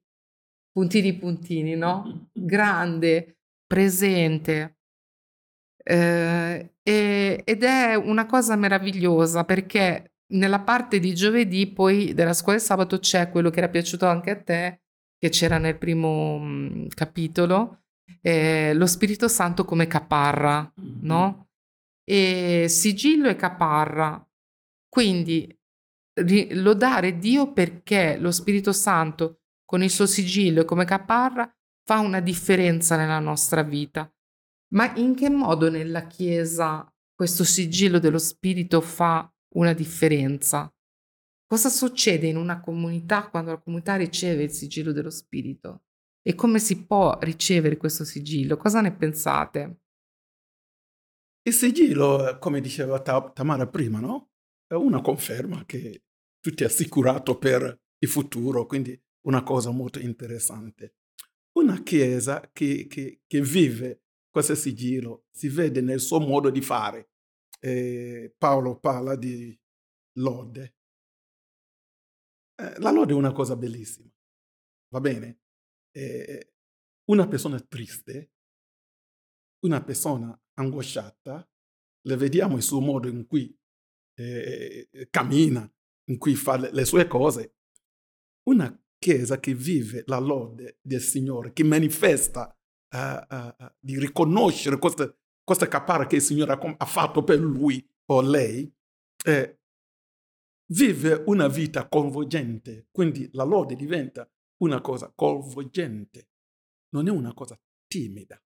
[0.71, 2.29] puntini puntini, no?
[2.31, 4.77] Grande, presente.
[5.83, 12.57] Eh, e, ed è una cosa meravigliosa perché nella parte di giovedì poi della scuola
[12.57, 14.79] del sabato c'è quello che era piaciuto anche a te,
[15.17, 17.81] che c'era nel primo mh, capitolo,
[18.21, 20.97] eh, lo Spirito Santo come caparra, mm-hmm.
[21.01, 21.49] no?
[22.03, 24.23] E sigillo e caparra.
[24.89, 25.55] Quindi
[26.21, 31.51] ri- lodare Dio perché lo Spirito Santo con il suo sigillo e come caparra
[31.83, 34.11] fa una differenza nella nostra vita.
[34.73, 40.71] Ma in che modo nella Chiesa questo sigillo dello Spirito fa una differenza?
[41.47, 45.83] Cosa succede in una comunità quando la comunità riceve il sigillo dello Spirito?
[46.27, 48.57] E come si può ricevere questo sigillo?
[48.57, 49.81] Cosa ne pensate?
[51.43, 54.31] Il sigillo, come diceva Tamara prima, no?
[54.65, 56.05] È una conferma che
[56.39, 60.95] tu ti hai assicurato per il futuro, quindi una cosa molto interessante.
[61.59, 67.11] Una chiesa che, che, che vive questo sigillo si vede nel suo modo di fare.
[67.59, 69.55] Eh, Paolo parla di
[70.13, 70.75] lode.
[72.55, 74.11] Eh, la lode è una cosa bellissima,
[74.89, 75.41] va bene?
[75.95, 76.53] Eh,
[77.05, 78.31] una persona triste,
[79.65, 81.47] una persona angosciata,
[82.07, 83.55] le vediamo il suo modo in cui
[84.17, 85.69] eh, cammina,
[86.09, 87.55] in cui fa le, le sue cose.
[88.49, 92.55] Una chiesa che vive la lode del Signore, che manifesta
[92.95, 97.87] uh, uh, di riconoscere queste, queste caparre che il Signore ha, ha, fatto per lui
[98.11, 98.71] o lei,
[99.25, 99.59] eh,
[100.71, 102.87] vive una vita coinvolgente.
[102.91, 106.29] Quindi la lode diventa una cosa coinvolgente,
[106.89, 108.41] non è una cosa timida,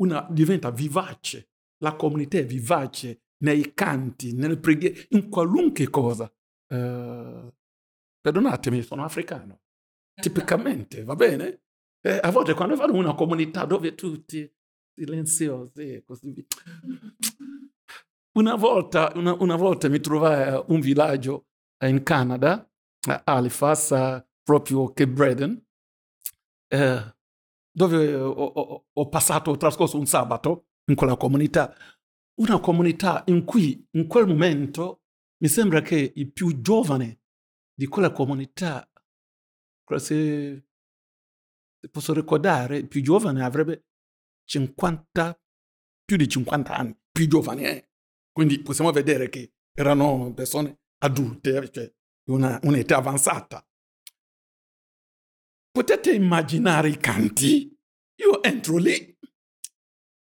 [0.00, 1.50] una, diventa vivace.
[1.82, 6.24] La comunità è vivace nei canti, nelle preghiere, in qualunque cosa.
[6.68, 7.52] Uh,
[8.20, 9.60] perdonatemi, sono africano.
[10.14, 11.64] Tipicamente, va bene?
[12.00, 14.50] Eh, a volte quando vanno in una comunità dove tutti
[14.94, 16.46] silenziosi e così via.
[18.36, 21.48] Una volta, una, una volta mi trovai a un villaggio
[21.80, 22.70] in Canada,
[23.08, 23.92] a Halifax,
[24.46, 25.66] proprio Cape Breton,
[26.68, 27.16] eh,
[27.68, 31.74] dove ho, ho, ho, passato, ho trascorso un sabato in quella comunità,
[32.40, 35.02] una comunità in cui in quel momento
[35.42, 37.18] mi sembra che i più giovani
[37.74, 38.88] di quella comunità,
[39.96, 40.66] se,
[41.80, 43.86] se posso ricordare, il più giovane avrebbe
[44.44, 45.42] 50,
[46.04, 47.90] più di 50 anni, più giovani, eh?
[48.30, 51.92] Quindi possiamo vedere che erano persone adulte, cioè
[52.30, 53.66] una, un'età avanzata.
[55.76, 57.70] Potete immaginare i canti?
[58.20, 59.14] Io entro lì,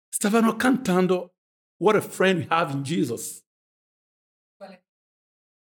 [0.08, 1.38] stavano cantando
[1.82, 3.44] What a friend we have in Jesus.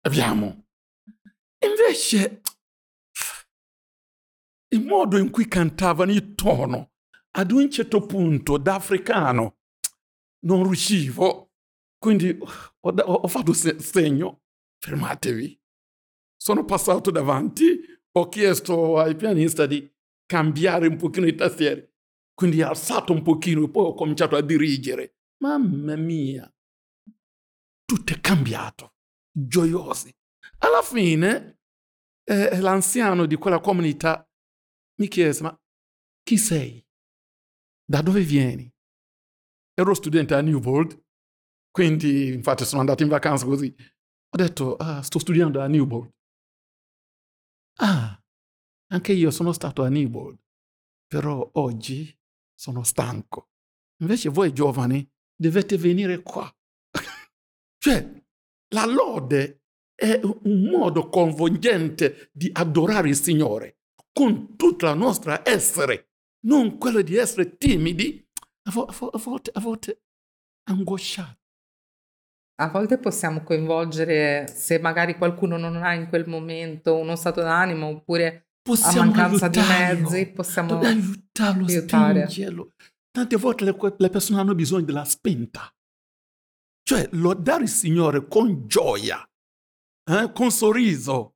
[0.01, 0.67] Abbiamo.
[1.59, 2.41] Invece,
[4.73, 6.95] il modo in cui cantavano, il tono,
[7.37, 9.59] ad un certo punto, da africano,
[10.39, 11.53] non riuscivo
[11.97, 14.41] quindi ho, ho fatto segno,
[14.77, 15.57] fermatevi.
[16.35, 19.93] Sono passato davanti, ho chiesto ai pianisti di
[20.25, 21.87] cambiare un pochino i tastieri.
[22.33, 25.17] Quindi ho alzato un pochino e poi ho cominciato a dirigere.
[25.41, 26.51] Mamma mia,
[27.85, 28.95] tutto è cambiato,
[29.31, 30.13] gioiosi.
[30.59, 31.59] Alla fine
[32.23, 34.29] eh, l'anziano di quella comunità
[34.99, 35.61] mi chiese, ma
[36.23, 36.85] chi sei?
[37.83, 38.71] Da dove vieni?
[39.73, 41.01] Ero studente a New World
[41.71, 43.73] quindi, infatti, sono andato in vacanza così.
[44.31, 46.11] Ho detto, ah, sto studiando a Newbold.
[47.81, 48.21] Ah,
[48.91, 50.37] anche io sono stato a Newbold,
[51.07, 52.13] però oggi
[52.53, 53.51] sono stanco.
[54.01, 56.53] Invece voi giovani dovete venire qua.
[57.77, 58.23] cioè,
[58.73, 59.63] la lode
[59.95, 63.79] è un modo coinvolgente di adorare il Signore
[64.11, 66.11] con tutta la nostra essere,
[66.45, 68.27] non quello di essere timidi,
[68.63, 70.03] a volte, a volte
[70.63, 71.38] angosciati.
[72.59, 77.87] A volte possiamo coinvolgere, se magari qualcuno non ha in quel momento uno stato d'animo
[77.87, 82.27] oppure possiamo ha mancanza di mezzi, possiamo aiutarlo, aiutare.
[82.27, 82.73] spingerlo.
[83.11, 85.73] Tante volte le, le, persone hanno bisogno della spinta.
[86.83, 89.25] Cioè, lodare il Signore con gioia,
[90.11, 91.35] eh, con sorriso.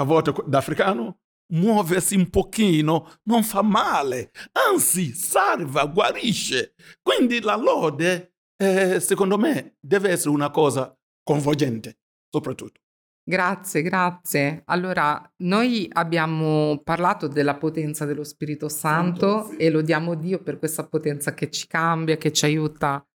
[0.00, 1.20] A volte da africano
[1.54, 6.74] muoversi un pochino non fa male, anzi salva, guarisce.
[7.00, 12.80] Quindi la lode eh, secondo me deve essere una cosa coinvolgente, soprattutto.
[13.28, 14.62] Grazie, grazie.
[14.64, 19.56] Allora, noi abbiamo parlato della potenza dello Spirito Santo sì.
[19.56, 23.06] e lodiamo Dio per questa potenza che ci cambia, che ci aiuta,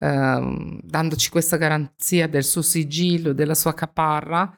[0.00, 4.52] ehm, dandoci questa garanzia del suo sigillo, della sua caparra.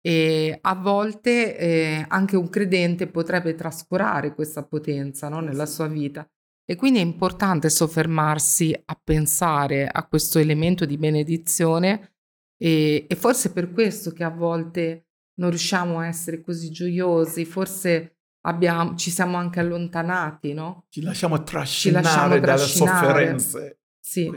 [0.00, 6.26] E a volte eh, anche un credente potrebbe trascurare questa potenza no, nella sua vita.
[6.66, 12.14] E quindi è importante soffermarsi a pensare a questo elemento di benedizione
[12.56, 18.16] e, e forse per questo che a volte non riusciamo a essere così gioiosi, forse
[18.46, 20.86] abbiamo, ci siamo anche allontanati, no?
[20.88, 23.24] Ci lasciamo trascinare, ci lasciamo trascinare.
[23.24, 23.78] dalle sofferenze.
[24.00, 24.30] Sì.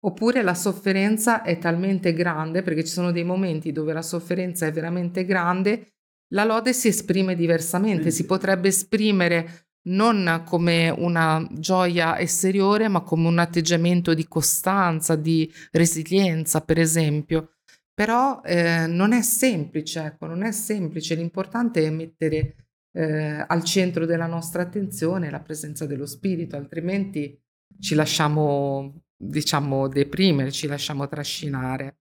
[0.00, 4.72] Oppure la sofferenza è talmente grande, perché ci sono dei momenti dove la sofferenza è
[4.72, 5.92] veramente grande,
[6.32, 8.16] la lode si esprime diversamente, sì.
[8.16, 15.50] si potrebbe esprimere non come una gioia esteriore, ma come un atteggiamento di costanza, di
[15.72, 17.54] resilienza, per esempio.
[17.94, 21.14] Però eh, non è semplice, ecco, non è semplice.
[21.14, 22.56] L'importante è mettere
[22.92, 27.38] eh, al centro della nostra attenzione la presenza dello spirito, altrimenti
[27.78, 31.96] ci lasciamo, diciamo, deprimere, ci lasciamo trascinare.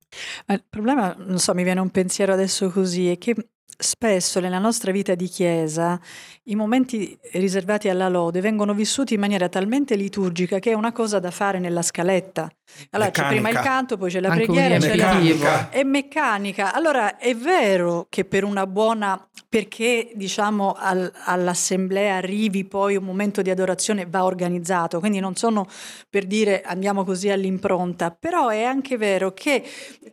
[0.48, 3.36] il problema, non so, mi viene un pensiero adesso così, è che
[3.82, 5.98] Spesso nella nostra vita di chiesa
[6.44, 11.20] i momenti riservati alla lode vengono vissuti in maniera talmente liturgica che è una cosa
[11.20, 12.52] da fare nella scaletta.
[12.92, 13.62] Allora c'è prima il Meccanica.
[13.74, 15.06] canto, poi c'è la Anche preghiera, c'è la...
[15.14, 15.70] Meccanica.
[15.70, 16.74] È meccanica.
[16.74, 23.42] Allora è vero che per una buona, perché diciamo al- all'assemblea arrivi poi un momento
[23.42, 25.68] di adorazione va organizzato, quindi non sono
[26.10, 29.64] per dire andiamo così all'impronta, però è anche vero che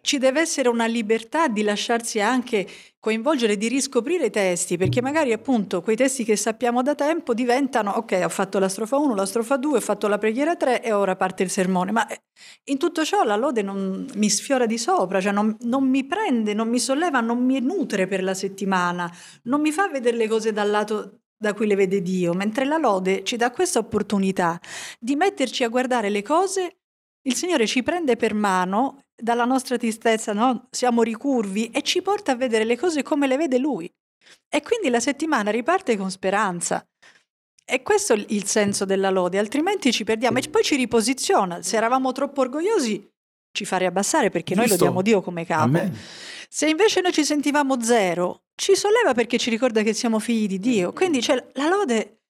[0.01, 2.67] ci deve essere una libertà di lasciarsi anche
[2.99, 7.93] coinvolgere, di riscoprire i testi, perché magari appunto quei testi che sappiamo da tempo diventano,
[7.93, 10.91] ok, ho fatto la strofa 1, la strofa 2, ho fatto la preghiera 3 e
[10.91, 12.23] ora parte il sermone, ma eh,
[12.65, 16.55] in tutto ciò la lode non mi sfiora di sopra, cioè non, non mi prende,
[16.55, 19.11] non mi solleva, non mi nutre per la settimana,
[19.45, 22.79] non mi fa vedere le cose dal lato da cui le vede Dio, mentre la
[22.79, 24.59] lode ci dà questa opportunità
[24.99, 26.79] di metterci a guardare le cose,
[27.23, 30.69] il Signore ci prende per mano dalla nostra tristezza, no?
[30.71, 33.93] siamo ricurvi e ci porta a vedere le cose come le vede Lui.
[34.49, 36.85] E quindi la settimana riparte con speranza.
[37.69, 41.63] E questo è il- senso della lode, altrimenti ci perdiamo e poi ci riposiziona.
[41.63, 43.11] Se eravamo troppo orgogliosi,
[43.53, 44.85] ci fa riabbassare perché noi Giusto.
[44.85, 45.63] lodiamo Dio come capo.
[45.65, 45.99] Amen.
[46.49, 50.59] Se invece noi ci sentivamo zero, ci solleva perché ci ricorda che siamo figli di
[50.61, 50.93] Dio.
[50.93, 52.21] Quindi cioè, la lode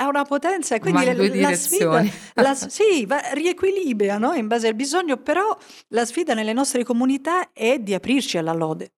[0.00, 1.12] ha una potenza e quindi la,
[1.50, 4.32] la sfida la- sì, va- riequilibra no?
[4.32, 5.54] in base al bisogno, però
[5.88, 8.92] la sfida nelle nostre comunità è di aprirci alla lode.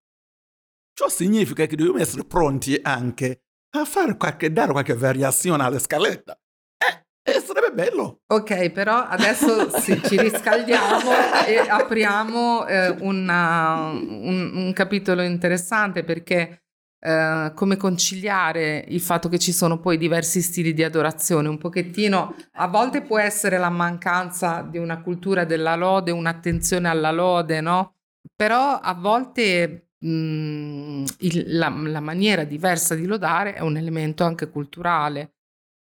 [0.93, 6.37] Ciò significa che dobbiamo essere pronti anche a fare qualche, dare qualche variazione alla scaletta.
[6.79, 8.21] Eh, eh, sarebbe bello.
[8.27, 11.11] Ok, però adesso sì, ci riscaldiamo
[11.47, 16.63] e apriamo eh, una- un, un capitolo interessante perché
[17.03, 22.35] eh, come conciliare il fatto che ci sono poi diversi stili di adorazione, un pochettino,
[22.55, 27.95] a volte può essere la mancanza di una cultura della lode, un'attenzione alla lode, no?
[28.35, 34.49] Però a volte mh, il- la, la maniera diversa di lodare è un elemento anche
[34.51, 35.35] culturale.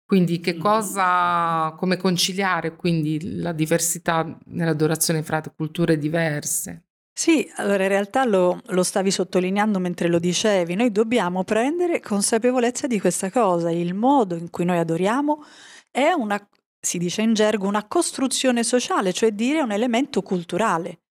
[0.09, 6.86] Quindi che cosa, come conciliare quindi la diversità nell'adorazione fra culture diverse?
[7.13, 12.88] Sì, allora in realtà lo, lo stavi sottolineando mentre lo dicevi, noi dobbiamo prendere consapevolezza
[12.88, 15.43] di questa cosa, il modo in cui noi adoriamo
[15.91, 16.39] è una,
[16.80, 21.01] si dice in gergo, una costruzione sociale, cioè dire un elemento culturale.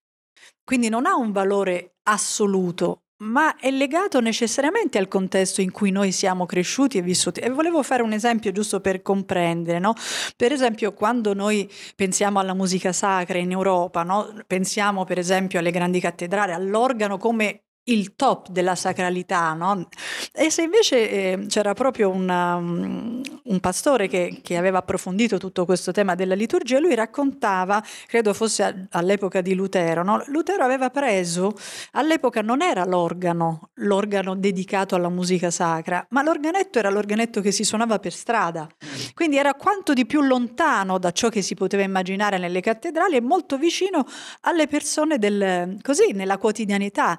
[0.63, 6.11] Quindi non ha un valore assoluto, ma è legato necessariamente al contesto in cui noi
[6.11, 7.39] siamo cresciuti e vissuti.
[7.41, 9.93] E volevo fare un esempio giusto per comprendere, no?
[10.35, 14.33] Per esempio, quando noi pensiamo alla musica sacra in Europa, no?
[14.47, 19.87] pensiamo per esempio alle grandi cattedrali, all'organo come il top della sacralità, no?
[20.33, 25.65] E se invece eh, c'era proprio una, um, un pastore che, che aveva approfondito tutto
[25.65, 30.23] questo tema della liturgia, lui raccontava, credo fosse all'epoca di Lutero, no?
[30.27, 31.53] Lutero aveva preso,
[31.91, 37.63] all'epoca non era l'organo, l'organo dedicato alla musica sacra, ma l'organetto era l'organetto che si
[37.63, 38.67] suonava per strada.
[39.13, 43.21] Quindi era quanto di più lontano da ciò che si poteva immaginare nelle cattedrali e
[43.21, 44.05] molto vicino
[44.41, 47.17] alle persone del, così, nella quotidianità.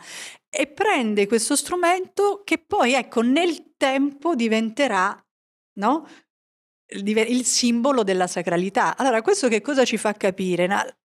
[0.52, 5.16] E prende questo strumento che poi, ecco, nel tempo diventerà,
[5.78, 6.06] no?
[6.92, 8.96] Il simbolo della sacralità.
[8.96, 10.98] Allora, questo che cosa ci fa capire?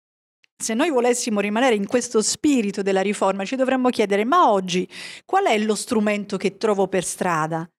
[0.58, 4.90] Se noi volessimo rimanere in questo spirito della riforma, ci dovremmo chiedere, ma oggi
[5.26, 7.70] qual è lo strumento che trovo per strada?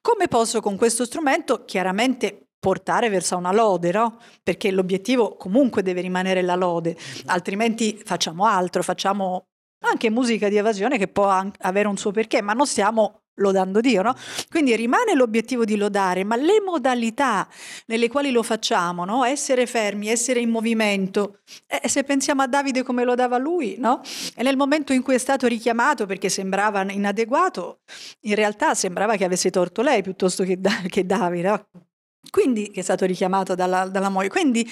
[0.00, 4.18] Come posso con questo strumento chiaramente portare verso una lode, no?
[4.42, 6.96] Perché l'obiettivo comunque deve rimanere la lode,
[7.26, 9.46] altrimenti facciamo altro, facciamo
[9.82, 13.80] anche musica di evasione che può an- avere un suo perché, ma non stiamo lodando
[13.80, 14.14] Dio, no?
[14.50, 17.48] Quindi rimane l'obiettivo di lodare, ma le modalità
[17.86, 19.24] nelle quali lo facciamo, no?
[19.24, 21.40] Essere fermi, essere in movimento.
[21.66, 24.00] E se pensiamo a Davide come lodava lui, no?
[24.34, 27.80] E nel momento in cui è stato richiamato perché sembrava inadeguato,
[28.22, 31.66] in realtà sembrava che avesse torto lei piuttosto che, Da- che Davide, no?
[32.30, 34.28] Quindi che è stato richiamato dalla, dalla moglie.
[34.28, 34.68] Quindi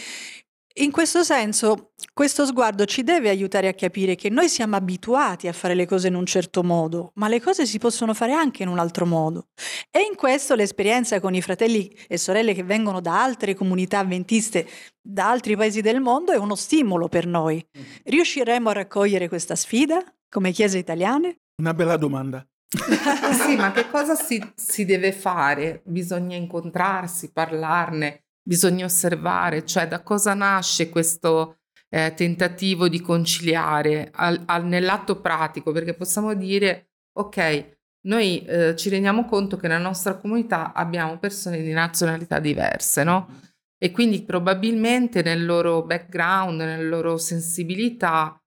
[0.74, 5.52] in questo senso, questo sguardo ci deve aiutare a capire che noi siamo abituati a
[5.52, 8.68] fare le cose in un certo modo, ma le cose si possono fare anche in
[8.68, 9.48] un altro modo.
[9.90, 14.68] E in questo l'esperienza con i fratelli e sorelle che vengono da altre comunità avventiste,
[15.00, 17.64] da altri paesi del mondo, è uno stimolo per noi.
[18.04, 21.40] Riusciremo a raccogliere questa sfida come Chiese italiane?
[21.60, 22.46] Una bella domanda.
[23.44, 25.82] sì, ma che cosa si, si deve fare?
[25.84, 34.42] Bisogna incontrarsi, parlarne, bisogna osservare, cioè da cosa nasce questo eh, tentativo di conciliare al-
[34.46, 40.16] al- nell'atto pratico, perché possiamo dire, ok, noi eh, ci rendiamo conto che nella nostra
[40.16, 43.40] comunità abbiamo persone di nazionalità diverse, no?
[43.76, 48.40] E quindi probabilmente nel loro background, nella loro sensibilità,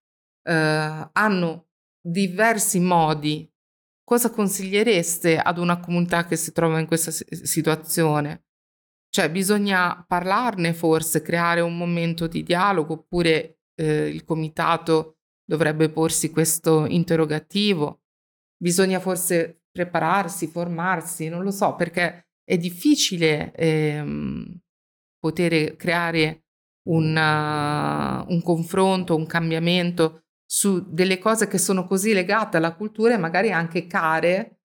[0.48, 1.68] eh, hanno
[2.02, 3.50] diversi modi
[4.04, 8.46] cosa consigliereste ad una comunità che si trova in questa si- situazione?
[9.16, 16.32] Cioè, bisogna parlarne forse, creare un momento di dialogo oppure eh, il comitato dovrebbe porsi
[16.32, 18.06] questo interrogativo.
[18.58, 24.60] Bisogna forse prepararsi, formarsi, non lo so, perché è difficile ehm,
[25.20, 26.46] poter creare
[26.90, 33.18] una, un confronto, un cambiamento su delle cose che sono così legate alla cultura e
[33.18, 34.63] magari anche care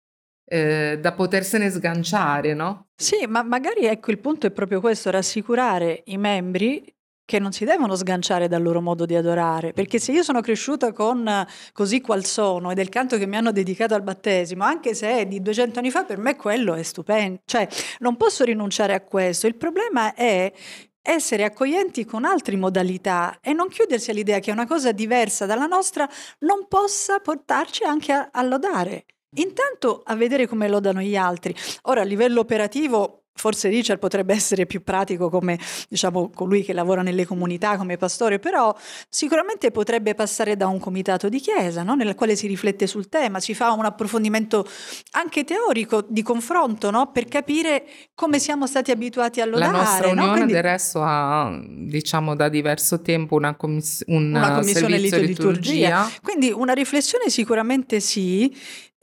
[0.53, 2.89] eh, da potersene sganciare, no?
[2.95, 6.85] Sì, ma magari ecco il punto è proprio questo, rassicurare i membri
[7.25, 10.93] che non si devono sganciare dal loro modo di adorare, perché se io sono cresciuta
[10.93, 15.21] con Così qual sono e del canto che mi hanno dedicato al battesimo, anche se
[15.21, 17.67] è di 200 anni fa, per me quello è stupendo, cioè
[18.01, 19.47] non posso rinunciare a questo.
[19.47, 20.53] Il problema è
[21.01, 26.07] essere accoglienti con altre modalità e non chiudersi all'idea che una cosa diversa dalla nostra
[26.41, 29.07] non possa portarci anche a, a lodare.
[29.37, 31.55] Intanto a vedere come lodano gli altri.
[31.83, 35.59] Ora a livello operativo Forse Richard potrebbe essere più pratico come
[35.89, 38.77] diciamo, colui che lavora nelle comunità come pastore, però
[39.09, 41.95] sicuramente potrebbe passare da un comitato di chiesa no?
[41.95, 44.67] nel quale si riflette sul tema, si fa un approfondimento
[45.13, 47.11] anche teorico di confronto no?
[47.11, 49.73] per capire come siamo stati abituati a lodare.
[49.73, 50.33] La nostra unione no?
[50.35, 55.27] Quindi, del resto ha diciamo da diverso tempo una, commiss- un una commissione liturgia.
[55.27, 56.11] liturgia.
[56.23, 58.55] Quindi una riflessione sicuramente sì,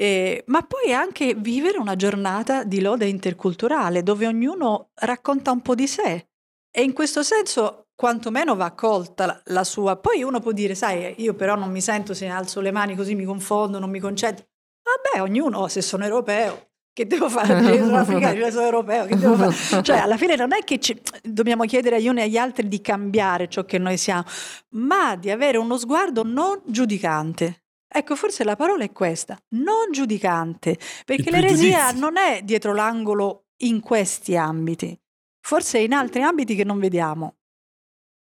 [0.01, 5.75] eh, ma poi anche vivere una giornata di lode interculturale dove ognuno racconta un po'
[5.75, 6.29] di sé
[6.71, 9.97] e in questo senso quantomeno va accolta la, la sua.
[9.97, 13.13] Poi uno può dire, sai, io però non mi sento se alzo le mani così
[13.13, 14.45] mi confondo, non mi concentro.
[14.81, 17.59] Vabbè, ognuno, se sono europeo, che devo fare?
[17.75, 19.83] Io sono africano, io sono europeo, che devo fare?
[19.83, 22.79] Cioè, alla fine non è che ci, dobbiamo chiedere agli uni e agli altri di
[22.79, 24.23] cambiare ciò che noi siamo,
[24.69, 27.58] ma di avere uno sguardo non giudicante.
[27.91, 33.79] Ecco, forse la parola è questa, non giudicante, perché l'eresia non è dietro l'angolo in
[33.79, 34.97] questi ambiti,
[35.39, 37.37] forse in altri ambiti che non vediamo.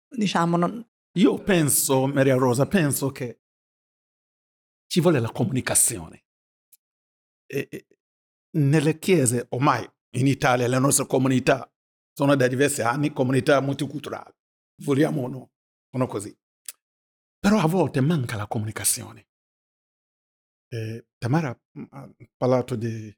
[0.09, 0.85] Diciamo, non...
[1.17, 3.39] Io penso, Maria Rosa, penso che
[4.87, 6.25] ci vuole la comunicazione.
[7.45, 7.87] E, e,
[8.57, 11.71] nelle chiese, ormai in Italia, le nostre comunità
[12.11, 14.33] sono da diversi anni comunità multiculturali,
[14.83, 15.51] vogliamo o no,
[15.89, 16.37] sono così.
[17.39, 19.29] Però a volte manca la comunicazione.
[20.73, 21.55] Eh, Tamara
[21.89, 23.15] ha parlato di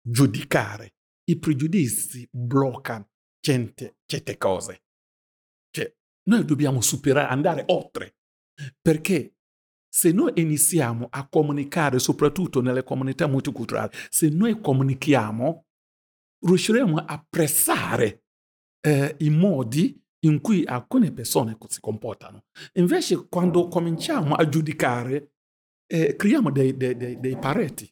[0.00, 0.94] giudicare.
[1.28, 4.84] I pregiudizi bloccano certe, certe cose.
[5.70, 5.94] Cioè,
[6.30, 8.16] noi dobbiamo superare, andare oltre.
[8.80, 9.36] Perché
[9.92, 15.66] se noi iniziamo a comunicare, soprattutto nelle comunità multiculturali, se noi comunichiamo,
[16.46, 18.24] riusciremo a apprezzare
[18.80, 22.44] eh, i modi in cui alcune persone si comportano.
[22.74, 25.35] Invece, quando cominciamo a giudicare,
[25.86, 27.90] eh, creiamo dei, dei, dei, dei pareti,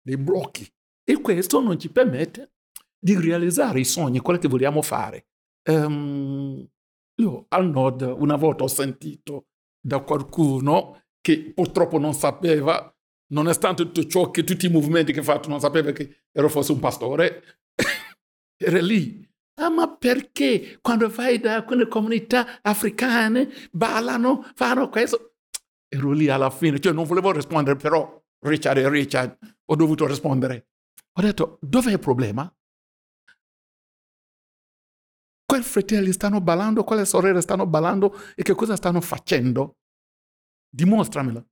[0.00, 0.66] dei blocchi
[1.04, 2.52] e questo non ci permette
[2.98, 5.26] di realizzare i sogni, quello che vogliamo fare.
[5.68, 6.66] Um,
[7.20, 9.46] io al nord una volta ho sentito
[9.80, 12.92] da qualcuno che purtroppo non sapeva,
[13.32, 16.72] nonostante tutto ciò che tutti i movimenti che ha fatto, non sapeva che ero fosse
[16.72, 17.42] un pastore,
[18.56, 19.24] era lì.
[19.58, 25.35] Ah, ma perché quando vai da alcune comunità africane ballano, fanno questo?
[25.88, 30.68] Ero lì alla fine, cioè non volevo rispondere, però Richard e Richard ho dovuto rispondere.
[31.18, 32.50] Ho detto, dov'è il problema?
[35.44, 39.78] Quei fratelli stanno ballando, quelle sorelle stanno ballando e che cosa stanno facendo?
[40.68, 41.48] Dimostramelo.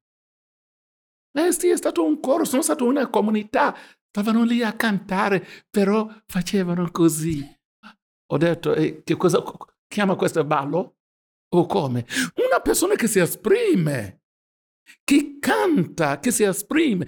[1.37, 3.75] Eh sì, è stato un coro, sono stato una comunità,
[4.09, 7.43] stavano lì a cantare, però facevano così.
[8.33, 9.43] Ho detto, eh, che cosa
[9.87, 10.97] chiama questo ballo?
[11.55, 12.05] O come?
[12.49, 14.24] Una persona che si esprime
[15.03, 17.07] che canta, che si esprime.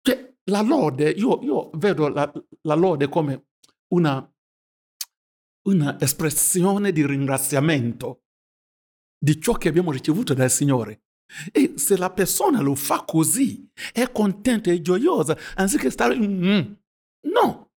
[0.00, 2.30] Cioè, la lode, io, io vedo la,
[2.62, 3.48] la, lode come
[3.88, 4.34] una,
[5.68, 8.22] una espressione di ringraziamento
[9.18, 11.02] di ciò che abbiamo ricevuto dal Signore.
[11.52, 16.16] E se la persona lo fa così, è contenta e gioiosa, anziché stare...
[16.16, 16.72] Mm,
[17.26, 17.72] no!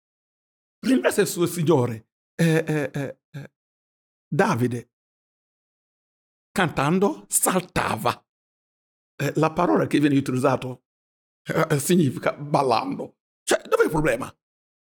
[0.86, 2.08] Ringrazia il suo Signore.
[2.36, 3.52] Eh, eh, eh, eh
[4.34, 4.92] Davide,
[6.52, 8.26] cantando, saltava
[9.22, 10.76] eh, la parola che viene utilizzata
[11.70, 13.18] eh, significa ballando.
[13.44, 14.34] Cioè, dov'è il problema?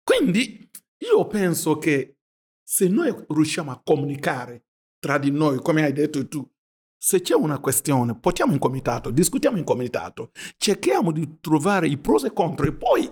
[0.03, 2.19] Quindi io penso che
[2.63, 4.67] se noi riusciamo a comunicare
[5.01, 6.49] tra di noi, come hai detto tu,
[6.97, 12.25] se c'è una questione, portiamo in comitato, discutiamo in comitato, cerchiamo di trovare i pros
[12.25, 13.11] e contro e poi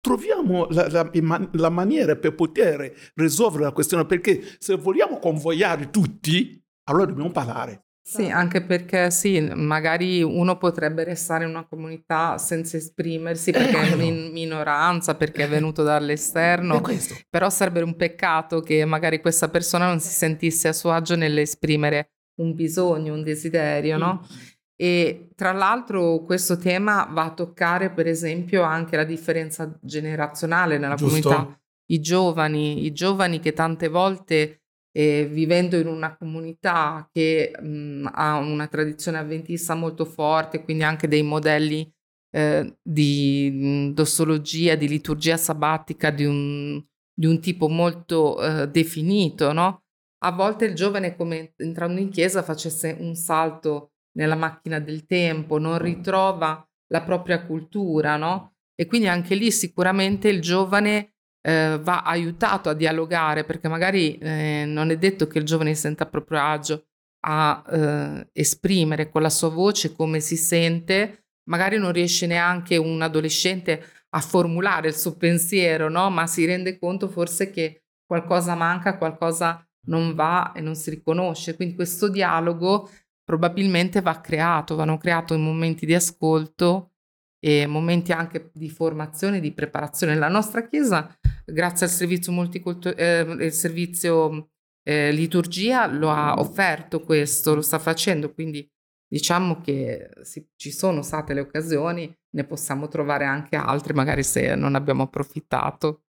[0.00, 6.64] troviamo la, la, la maniera per poter risolvere la questione, perché se vogliamo convogliare tutti,
[6.84, 7.87] allora dobbiamo parlare.
[8.10, 14.02] Sì, anche perché sì, magari uno potrebbe restare in una comunità senza esprimersi perché è
[14.02, 16.80] in minoranza, perché è venuto dall'esterno,
[17.28, 22.12] però sarebbe un peccato che magari questa persona non si sentisse a suo agio nell'esprimere
[22.40, 24.22] un bisogno, un desiderio, no?
[24.22, 24.36] Mm.
[24.74, 30.94] E tra l'altro questo tema va a toccare per esempio anche la differenza generazionale nella
[30.94, 31.28] Giusto.
[31.28, 31.60] comunità.
[31.90, 34.62] I giovani, i giovani che tante volte
[34.98, 40.82] eh, vivendo in una comunità che mh, mhmm, ha una tradizione avventista molto forte, quindi
[40.82, 41.88] anche dei modelli
[42.34, 46.82] eh, di mhmm, dossologia, di liturgia sabbatica di un,
[47.14, 49.84] di un tipo molto eh, definito, no?
[50.24, 55.58] A volte il giovane, come entrando in chiesa, facesse un salto nella macchina del tempo,
[55.58, 58.54] non ritrova la propria cultura, no?
[58.74, 61.17] E quindi anche lì sicuramente il giovane
[61.48, 66.04] eh, va aiutato a dialogare, perché magari eh, non è detto che il giovane senta
[66.04, 66.84] proprio agio
[67.20, 73.00] a eh, esprimere con la sua voce come si sente, magari non riesce neanche un
[73.00, 76.10] adolescente a formulare il suo pensiero, no?
[76.10, 81.56] ma si rende conto forse che qualcosa manca, qualcosa non va e non si riconosce.
[81.56, 82.90] Quindi questo dialogo
[83.24, 86.92] probabilmente va creato, vanno creati momenti di ascolto
[87.40, 90.16] e momenti anche di formazione, di preparazione.
[90.16, 91.16] La nostra Chiesa,
[91.52, 94.50] grazie al servizio, multicultur- eh, servizio
[94.82, 98.68] eh, liturgia, lo ha offerto questo, lo sta facendo, quindi
[99.06, 104.54] diciamo che sì, ci sono state le occasioni, ne possiamo trovare anche altre, magari se
[104.54, 106.04] non abbiamo approfittato.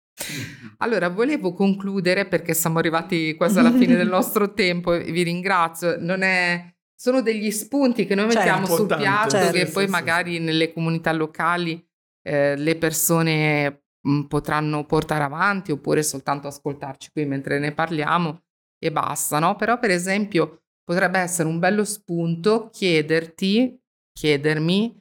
[0.77, 5.97] Allora, volevo concludere perché siamo arrivati quasi alla fine del nostro tempo e vi ringrazio.
[5.99, 9.91] Non è sono degli spunti che noi certo, mettiamo sul piatto certo, che poi sì,
[9.91, 10.39] magari sì.
[10.39, 11.87] nelle comunità locali
[12.23, 18.43] eh, le persone mh, mm, potranno portare avanti oppure soltanto ascoltarci qui mentre ne parliamo
[18.79, 19.55] e basta, no?
[19.55, 23.79] Però per esempio potrebbe essere un bello spunto chiederti,
[24.13, 24.97] chiedermi,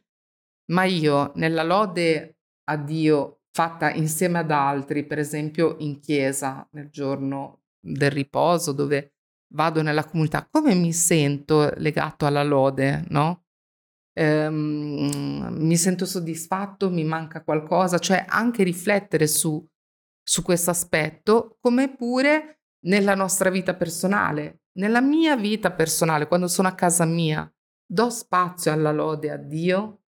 [0.72, 2.38] ma io nella lode
[2.68, 9.14] a Dio fatta insieme ad altri, per esempio in chiesa nel giorno del riposo dove
[9.54, 13.45] vado nella comunità, come mi sento legato alla lode, no?
[14.18, 19.64] Ehm, mi sento soddisfatto, mi manca qualcosa, cioè anche riflettere su,
[20.22, 24.62] su questo aspetto, come pure nella nostra vita personale.
[24.76, 27.50] Nella mia vita personale, quando sono a casa mia,
[27.86, 30.02] do spazio alla lode a Dio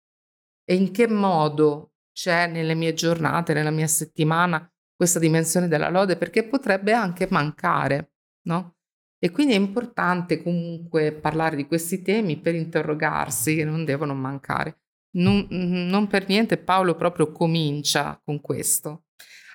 [0.64, 6.16] e in che modo c'è nelle mie giornate, nella mia settimana questa dimensione della lode,
[6.16, 8.14] perché potrebbe anche mancare,
[8.48, 8.75] no?
[9.18, 14.80] E quindi è importante comunque parlare di questi temi per interrogarsi, che non devono mancare.
[15.16, 19.06] Non, non per niente Paolo proprio comincia con questo.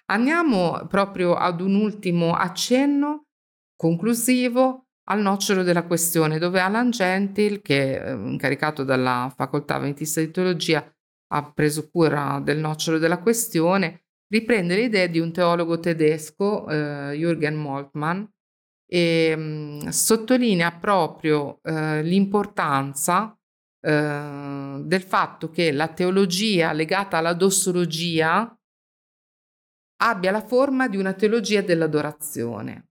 [0.06, 3.26] Andiamo proprio ad un ultimo accenno
[3.76, 10.30] conclusivo al nocciolo della questione, dove Alan Gentil, che è incaricato dalla facoltà ventista di
[10.30, 10.84] teologia,
[11.32, 17.16] ha preso cura del nocciolo della questione, riprende le idee di un teologo tedesco, eh,
[17.16, 18.24] Jürgen Moltmann,
[18.92, 23.38] e mh, sottolinea proprio eh, l'importanza
[23.80, 28.52] eh, del fatto che la teologia legata alla dossologia
[30.02, 32.88] abbia la forma di una teologia dell'adorazione.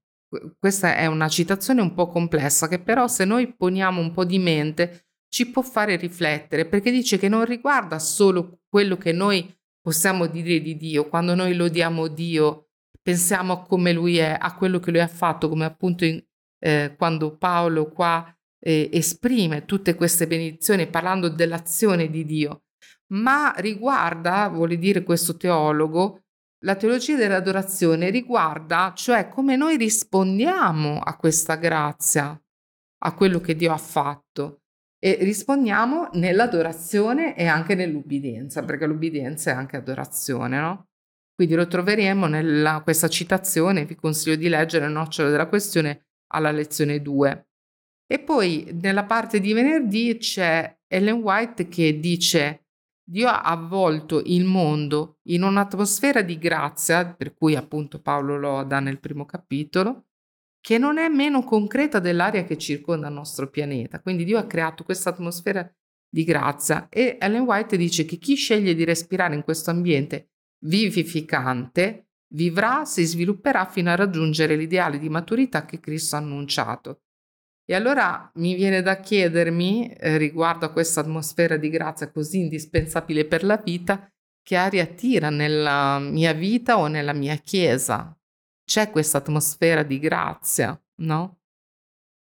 [0.58, 4.38] Questa è una citazione un po' complessa che però se noi poniamo un po' di
[4.38, 10.26] mente ci può fare riflettere perché dice che non riguarda solo quello che noi possiamo
[10.26, 12.69] dire di Dio, quando noi lodiamo Dio
[13.02, 16.22] pensiamo a come lui è, a quello che lui ha fatto, come appunto in,
[16.58, 22.64] eh, quando Paolo qua eh, esprime tutte queste benedizioni parlando dell'azione di Dio,
[23.12, 26.22] ma riguarda, vuole dire questo teologo,
[26.64, 32.38] la teologia dell'adorazione riguarda, cioè come noi rispondiamo a questa grazia,
[33.02, 34.56] a quello che Dio ha fatto.
[35.02, 40.89] E rispondiamo nell'adorazione e anche nell'ubbidienza, perché l'ubbidienza è anche adorazione, no?
[41.40, 46.50] Quindi lo troveremo nella questa citazione, vi consiglio di leggere il nocciolo della questione alla
[46.50, 47.48] lezione 2.
[48.06, 52.66] E poi nella parte di venerdì c'è Ellen White che dice
[53.02, 59.00] Dio ha avvolto il mondo in un'atmosfera di grazia, per cui appunto Paolo loda nel
[59.00, 60.08] primo capitolo,
[60.60, 64.02] che non è meno concreta dell'aria che circonda il nostro pianeta.
[64.02, 65.66] Quindi Dio ha creato questa atmosfera
[66.06, 70.29] di grazia e Ellen White dice che chi sceglie di respirare in questo ambiente
[70.60, 77.02] vivificante, vivrà, si svilupperà fino a raggiungere l'ideale di maturità che Cristo ha annunciato.
[77.64, 83.26] E allora mi viene da chiedermi, eh, riguardo a questa atmosfera di grazia così indispensabile
[83.26, 84.10] per la vita,
[84.42, 88.16] che aria tira nella mia vita o nella mia chiesa?
[88.64, 91.39] C'è questa atmosfera di grazia, no?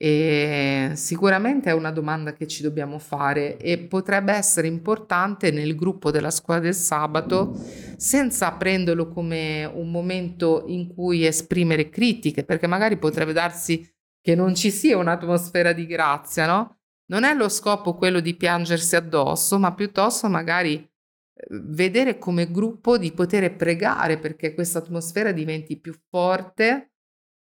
[0.04, 6.10] E sicuramente è una domanda che ci dobbiamo fare e potrebbe essere importante nel gruppo
[6.10, 7.54] della scuola del sabato
[7.98, 13.88] senza prenderlo come un momento in cui esprimere critiche, perché magari potrebbe darsi
[14.20, 16.80] che non ci sia un'atmosfera di grazia, no?
[17.12, 22.98] Non è lo scopo quello di piangersi addosso, ma piuttosto magari eh, vedere come gruppo
[22.98, 26.91] di poter pregare perché questa atmosfera diventi più forte.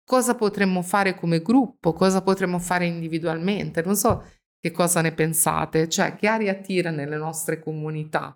[0.09, 1.93] Cosa potremmo fare come gruppo?
[1.93, 3.83] Cosa potremmo fare individualmente?
[3.83, 4.25] Non so
[4.59, 8.35] che cosa ne pensate, cioè che aria tira nelle nostre comunità.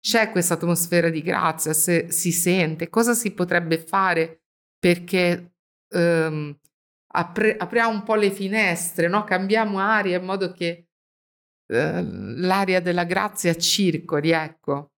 [0.00, 4.40] C'è questa atmosfera di grazia, se si sente, cosa si potrebbe fare
[4.76, 5.54] perché
[5.94, 6.58] um,
[7.12, 9.22] apre, apriamo un po' le finestre, no?
[9.22, 10.88] cambiamo aria in modo che
[11.66, 12.02] uh,
[12.40, 14.94] l'aria della grazia circoli, ecco.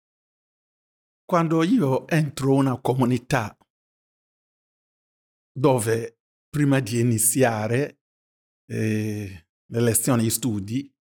[1.24, 3.56] Quando io entro una comunità
[5.56, 8.00] dove prima di iniziare
[8.66, 10.92] eh, le lezioni di studi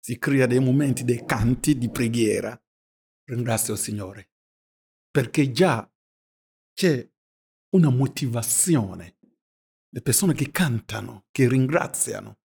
[0.00, 2.60] si crea dei momenti, dei canti di preghiera,
[3.28, 4.32] ringrazio il Signore,
[5.10, 5.88] perché già
[6.72, 7.08] c'è
[7.76, 9.18] una motivazione
[9.92, 12.38] le persone che cantano, che ringraziano.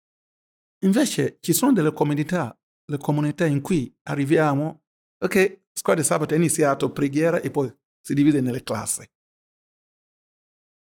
[0.83, 4.83] Invece ci sono delle comunità, le comunità in cui arriviamo,
[5.23, 9.07] ok, scuola di sabato è iniziato, preghiera e poi si divide nelle classi.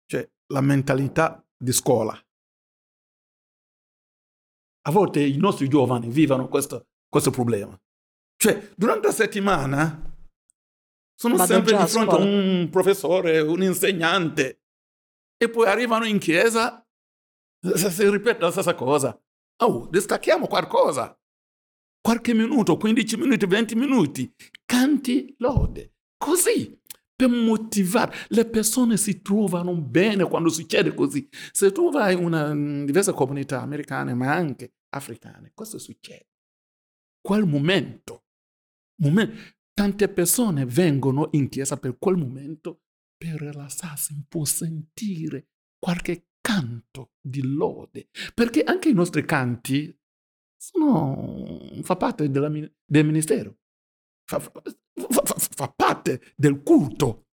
[0.08, 2.18] Cioè la mentalità di scuola.
[4.86, 7.78] A volte i nostri giovani vivono questo, questo problema.
[8.36, 10.16] Cioè, durante la settimana
[11.14, 14.62] sono Vado sempre di fronte a un professore, un insegnante,
[15.36, 16.82] e poi arrivano in chiesa,
[17.60, 19.20] si ripete la stessa cosa.
[19.62, 21.18] Oh, distacchiamo qualcosa.
[22.00, 24.34] Qualche minuto, 15 minuti, 20 minuti,
[24.64, 25.96] canti lode.
[26.16, 26.80] Così,
[27.18, 28.14] per motivare.
[28.28, 31.28] Le persone si trovano bene quando succede così.
[31.50, 36.28] Se tu vai in una in diverse comunità americane, ma anche africane, cosa succede?
[37.20, 38.26] Quel momento,
[39.02, 39.36] momento,
[39.74, 42.82] tante persone vengono in chiesa per quel momento
[43.16, 49.92] per rilassarsi un po', sentire qualche canto di lode, perché anche i nostri canti
[50.56, 53.58] sono, fa parte della, del ministero,
[54.24, 57.26] fa, fa, fa, fa, parte del culto,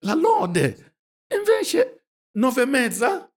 [0.00, 0.96] la lode.
[1.34, 2.04] Invece,
[2.38, 3.32] nove e mezza,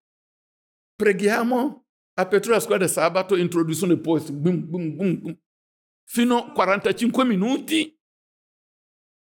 [0.96, 1.86] preghiamo,
[2.20, 5.40] apertura della scuola di sabato, introduzione poi, boom, boom, boom,
[6.08, 7.98] fino a 45 minuti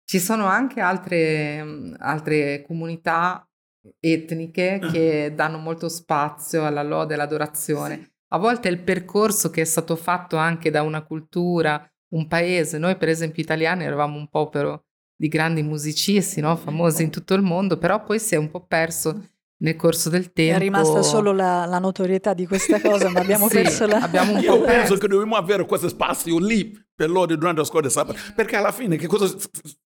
[0.04, 3.48] ci sono anche altre, altre comunità
[4.00, 4.90] etniche ah.
[4.90, 8.14] che danno molto spazio alla lode e all'adorazione.
[8.32, 12.96] A volte il percorso che è stato fatto anche da una cultura, un paese, noi
[12.96, 14.84] per esempio italiani eravamo un popolo
[15.14, 16.56] di grandi musicisti, no?
[16.56, 19.28] famosi in tutto il mondo, però poi si è un po' perso
[19.62, 20.56] nel corso del tempo.
[20.56, 24.00] È rimasta solo la, la notorietà di questa cosa, ma abbiamo sì, perso la...
[24.00, 27.66] Abbiamo un Io po penso che dobbiamo avere questo spazio lì per lode durante la
[27.66, 29.32] scuola di sabato, perché alla fine che cosa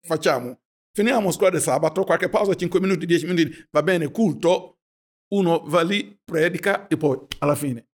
[0.03, 0.59] facciamo?
[0.93, 4.79] Finiamo la scuola di sabato, qualche pausa, 5 minuti, 10 minuti, va bene, culto,
[5.35, 7.89] uno va lì, predica e poi alla fine.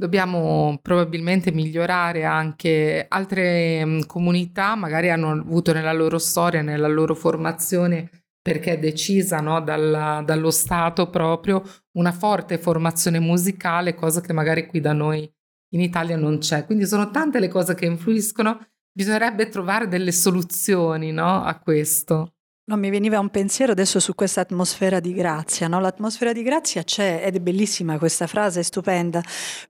[0.00, 7.14] Dobbiamo probabilmente migliorare anche altre mh, comunità, magari hanno avuto nella loro storia, nella loro
[7.14, 8.08] formazione
[8.40, 11.62] perché è decisa no, dal, dallo Stato proprio
[11.98, 15.30] una forte formazione musicale, cosa che magari qui da noi
[15.74, 16.64] in Italia non c'è.
[16.64, 18.58] Quindi sono tante le cose che influiscono,
[18.90, 22.36] bisognerebbe trovare delle soluzioni no, a questo.
[22.70, 25.80] No, mi veniva un pensiero adesso su questa atmosfera di grazia, no?
[25.80, 29.20] L'atmosfera di grazia c'è ed è bellissima questa frase, è stupenda,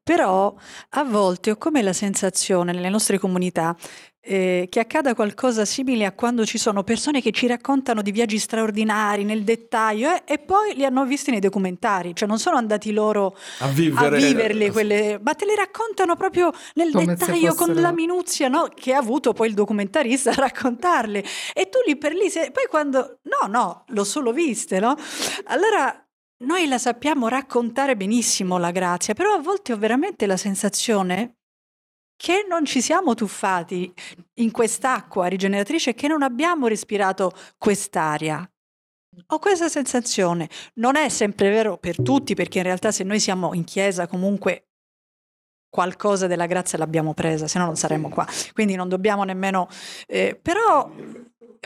[0.02, 0.54] però
[0.90, 3.74] a volte ho come la sensazione nelle nostre comunità
[4.22, 8.38] eh, che accada qualcosa simile a quando ci sono persone che ci raccontano di viaggi
[8.38, 12.92] straordinari nel dettaglio eh, e poi li hanno visti nei documentari, cioè non sono andati
[12.92, 17.72] loro a, vivere, a viverle, quelle, ma te le raccontano proprio nel Come dettaglio con
[17.74, 18.68] la minuzia no?
[18.74, 22.64] che ha avuto poi il documentarista a raccontarle e tu lì per lì, se, poi
[22.68, 24.96] quando no, no, l'ho solo viste, no?
[25.44, 26.06] Allora
[26.44, 31.39] noi la sappiamo raccontare benissimo la grazia, però a volte ho veramente la sensazione
[32.20, 33.90] che non ci siamo tuffati
[34.34, 38.46] in quest'acqua rigeneratrice, che non abbiamo respirato quest'aria.
[39.28, 40.50] Ho questa sensazione.
[40.74, 44.66] Non è sempre vero per tutti, perché in realtà se noi siamo in chiesa comunque
[45.70, 48.26] qualcosa della grazia l'abbiamo presa, se no non saremmo qua.
[48.52, 49.66] Quindi non dobbiamo nemmeno...
[50.06, 50.92] Eh, però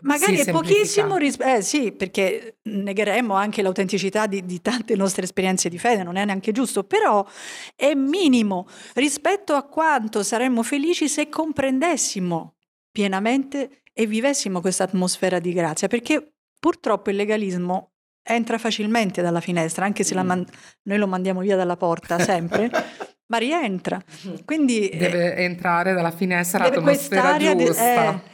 [0.03, 5.25] magari sì, è pochissimo rispetto, eh sì, perché negheremmo anche l'autenticità di, di, tante nostre
[5.25, 7.27] esperienze di fede, non è neanche giusto, però
[7.75, 12.57] è minimo rispetto a quanto saremmo felici se comprendessimo
[12.91, 19.85] pienamente e vivessimo questa atmosfera di grazia, perché purtroppo il legalismo entra facilmente dalla finestra,
[19.85, 20.47] anche se man-
[20.83, 22.70] noi lo mandiamo via dalla porta sempre.
[23.27, 24.03] ma rientra.
[24.45, 27.83] Quindi deve eh, entrare dalla finestra l'atmosfera giusta.
[27.83, 28.33] De-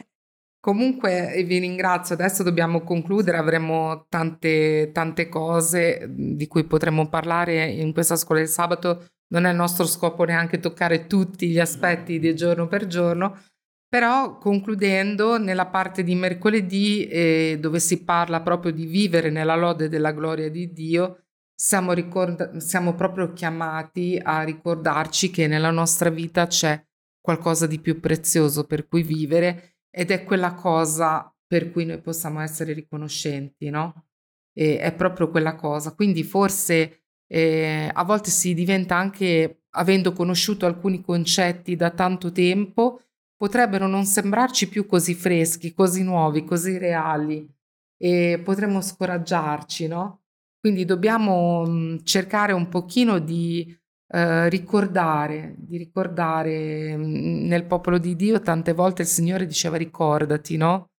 [0.61, 7.91] Comunque vi ringrazio, adesso dobbiamo concludere, avremo tante, tante cose di cui potremmo parlare in
[7.93, 12.35] questa scuola del sabato, non è il nostro scopo neanche toccare tutti gli aspetti di
[12.35, 13.41] giorno per giorno,
[13.89, 19.89] però concludendo nella parte di mercoledì eh, dove si parla proprio di vivere nella lode
[19.89, 21.23] della gloria di Dio,
[21.55, 26.79] siamo, ricorda- siamo proprio chiamati a ricordarci che nella nostra vita c'è
[27.19, 32.39] qualcosa di più prezioso per cui vivere ed è quella cosa per cui noi possiamo
[32.39, 34.05] essere riconoscenti, no?
[34.53, 35.93] E è proprio quella cosa.
[35.93, 43.01] Quindi forse eh, a volte si diventa anche, avendo conosciuto alcuni concetti da tanto tempo,
[43.35, 47.47] potrebbero non sembrarci più così freschi, così nuovi, così reali
[47.97, 50.21] e potremmo scoraggiarci, no?
[50.59, 53.75] Quindi dobbiamo mh, cercare un pochino di
[54.13, 60.57] eh, ricordare, di ricordare mm, nel popolo di Dio tante volte il Signore diceva ricordati,
[60.57, 60.89] no?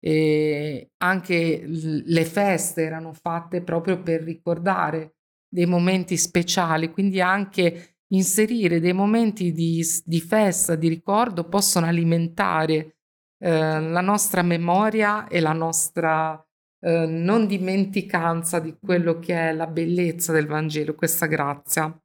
[0.00, 5.16] E anche le feste erano fatte proprio per ricordare
[5.48, 12.96] dei momenti speciali, quindi anche inserire dei momenti di, di festa, di ricordo, possono alimentare
[13.38, 16.42] eh, la nostra memoria e la nostra
[16.80, 22.01] eh, non dimenticanza di quello che è la bellezza del Vangelo, questa grazia.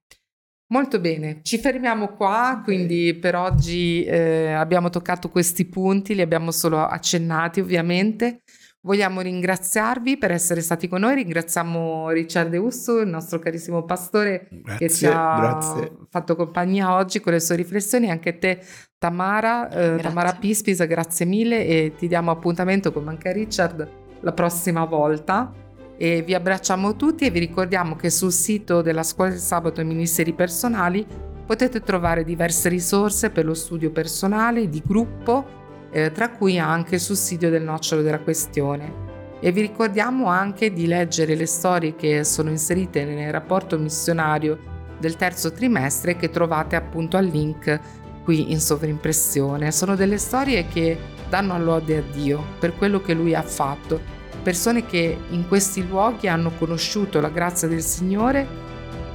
[0.70, 6.52] Molto bene, ci fermiamo qua, quindi per oggi eh, abbiamo toccato questi punti, li abbiamo
[6.52, 8.42] solo accennati ovviamente.
[8.82, 14.48] Vogliamo ringraziarvi per essere stati con noi, ringraziamo Richard De Usso, il nostro carissimo pastore
[14.50, 15.92] grazie, che ci ha grazie.
[16.10, 18.62] fatto compagnia oggi con le sue riflessioni, anche te
[18.98, 21.66] Tamara, eh, Tamara Pispis, grazie mille.
[21.66, 23.90] E ti diamo appuntamento con anche Richard
[24.22, 25.67] la prossima volta
[25.98, 29.84] e vi abbracciamo tutti e vi ricordiamo che sul sito della Scuola del Sabato e
[29.84, 31.06] Ministeri Personali
[31.46, 35.46] potete trovare diverse risorse per lo studio personale, di gruppo,
[35.92, 39.06] eh, tra cui anche il sussidio del nocciolo della questione.
[39.40, 45.16] E vi ricordiamo anche di leggere le storie che sono inserite nel rapporto missionario del
[45.16, 47.80] terzo trimestre che trovate appunto al link
[48.24, 49.72] qui in sovrimpressione.
[49.72, 50.98] Sono delle storie che
[51.30, 54.17] danno all'ode a Dio per quello che Lui ha fatto
[54.48, 58.48] persone che in questi luoghi hanno conosciuto la grazia del Signore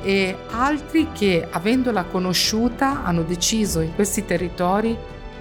[0.02, 4.94] e altri che, avendola conosciuta, hanno deciso in questi territori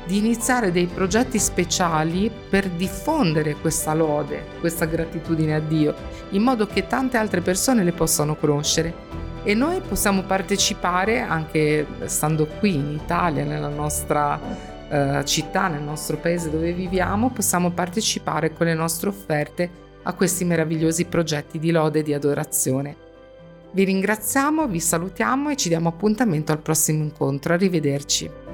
[0.06, 5.94] di iniziare dei progetti speciali per diffondere questa lode, questa gratitudine a Dio,
[6.30, 8.94] in modo che tante altre persone le possano conoscere.
[9.44, 14.40] E noi possiamo partecipare, anche stando qui in Italia, nella nostra
[14.88, 20.46] eh, città, nel nostro paese dove viviamo, possiamo partecipare con le nostre offerte a questi
[20.46, 22.96] meravigliosi progetti di lode e di adorazione.
[23.72, 27.54] Vi ringraziamo, vi salutiamo e ci diamo appuntamento al prossimo incontro.
[27.54, 28.51] Arrivederci.